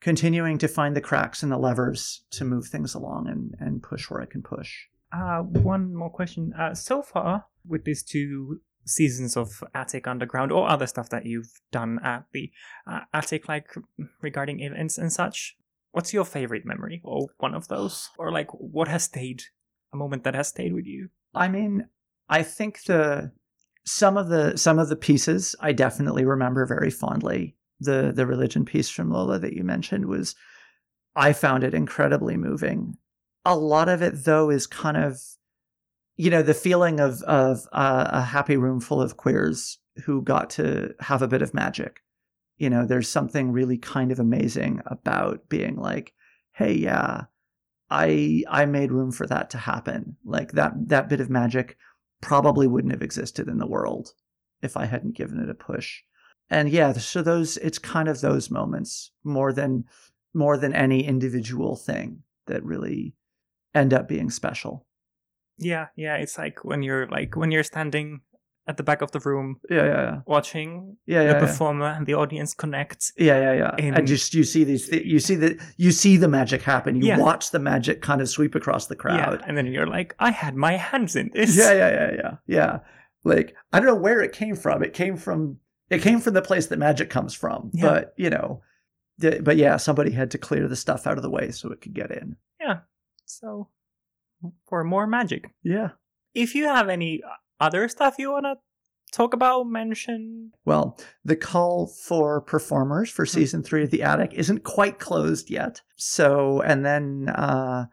[0.00, 4.08] continuing to find the cracks in the levers to move things along and and push
[4.10, 4.72] where i can push
[5.12, 6.52] Uh, one more question.
[6.52, 11.60] Uh, so far, with these two seasons of Attic Underground or other stuff that you've
[11.72, 12.50] done at the
[12.86, 13.74] uh, Attic, like
[14.20, 15.56] regarding events and such,
[15.92, 18.10] what's your favorite memory or one of those?
[18.18, 19.42] Or like what has stayed,
[19.92, 21.08] a moment that has stayed with you?
[21.34, 21.86] I mean,
[22.28, 23.32] I think the
[23.86, 27.56] some of the some of the pieces I definitely remember very fondly.
[27.80, 30.34] The the religion piece from Lola that you mentioned was
[31.16, 32.96] I found it incredibly moving.
[33.44, 35.20] A lot of it though is kind of
[36.16, 40.50] you know the feeling of of uh, a happy room full of queers who got
[40.50, 42.00] to have a bit of magic.
[42.58, 46.12] You know, there's something really kind of amazing about being like,
[46.52, 47.24] "Hey, yeah,
[47.90, 50.16] I I made room for that to happen.
[50.24, 51.76] Like that that bit of magic
[52.20, 54.12] probably wouldn't have existed in the world
[54.62, 56.02] if I hadn't given it a push.
[56.50, 59.84] And yeah, so those it's kind of those moments more than
[60.34, 63.14] more than any individual thing that really
[63.74, 64.86] end up being special.
[65.58, 68.20] Yeah, yeah, it's like when you're like when you're standing
[68.68, 70.16] at the back of the room Yeah, yeah, yeah.
[70.26, 71.32] watching Yeah, the yeah.
[71.32, 73.12] Yeah, performer and the audience connect.
[73.16, 73.52] yeah, yeah.
[73.54, 73.76] yeah.
[73.86, 77.00] In- and just you see these th- you see the you see the magic happen.
[77.00, 79.40] You watch the magic kind of sweep across the crowd.
[79.40, 81.56] Yeah, and then you're like, I had my hands in this.
[81.56, 82.78] Yeah, yeah, yeah, yeah, yeah.
[83.24, 84.82] Like I don't know where it came from.
[84.84, 85.58] It came from
[85.90, 87.70] it came from the place that magic comes from.
[87.72, 88.62] But you know,
[89.18, 91.80] the, but yeah, somebody had to clear the stuff out of the way so it
[91.80, 92.36] could get in.
[92.60, 92.80] Yeah.
[93.24, 93.68] So,
[94.68, 95.50] for more magic.
[95.62, 95.90] Yeah.
[96.34, 97.28] If you have any uh,
[97.60, 98.56] other stuff you want to
[99.12, 100.52] talk about, mention.
[100.64, 105.82] Well, the call for performers for season three of The Attic isn't quite closed yet.
[105.96, 107.86] So, and then uh,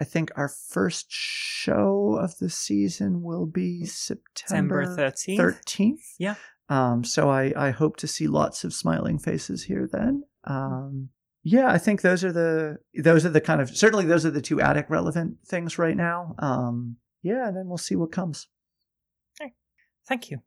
[0.00, 5.38] I think our first show of the season will be September September 13th.
[5.38, 6.14] 13th.
[6.18, 6.34] Yeah.
[6.68, 10.24] Um, so I, I hope to see lots of smiling faces here then.
[10.44, 11.10] Um,
[11.44, 14.40] yeah, I think those are the those are the kind of certainly those are the
[14.40, 16.34] two attic relevant things right now.
[16.38, 18.46] Um, yeah, and then we'll see what comes.
[20.12, 20.42] Thank you.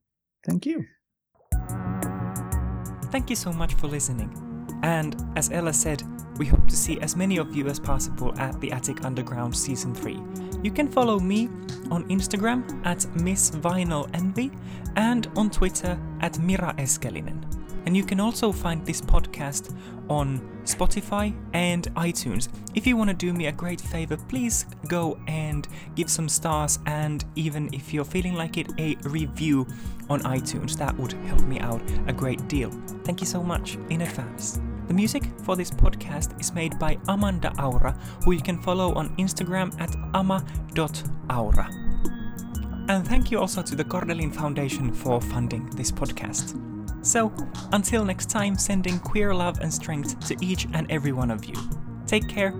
[0.45, 0.86] Thank you.
[3.11, 4.30] Thank you so much for listening.
[4.84, 6.03] And as Ella said,
[6.38, 9.95] we hope to see as many of you as possible at the Attic Underground Season
[9.95, 10.22] 3.
[10.61, 11.47] You can follow me
[11.89, 14.51] on Instagram at Miss Vinyl Envy
[14.97, 17.43] and on Twitter at Mira Eskelinen.
[17.86, 19.76] And you can also find this podcast
[20.10, 22.50] on Spotify and iTunes.
[22.74, 26.80] If you want to do me a great favor, please go and give some stars
[26.86, 29.68] and even if you're feeling like it, a review
[30.10, 30.76] on iTunes.
[30.78, 32.72] That would help me out a great deal.
[33.04, 34.60] Thank you so much in advance.
[34.88, 39.16] The music for this podcast is made by Amanda Aura, who you can follow on
[39.18, 41.70] Instagram at ama.aura.
[42.88, 46.75] And thank you also to the Kordelin Foundation for funding this podcast.
[47.06, 47.32] So,
[47.72, 51.53] until next time, sending queer love and strength to each and every one of you.
[52.08, 52.51] Take care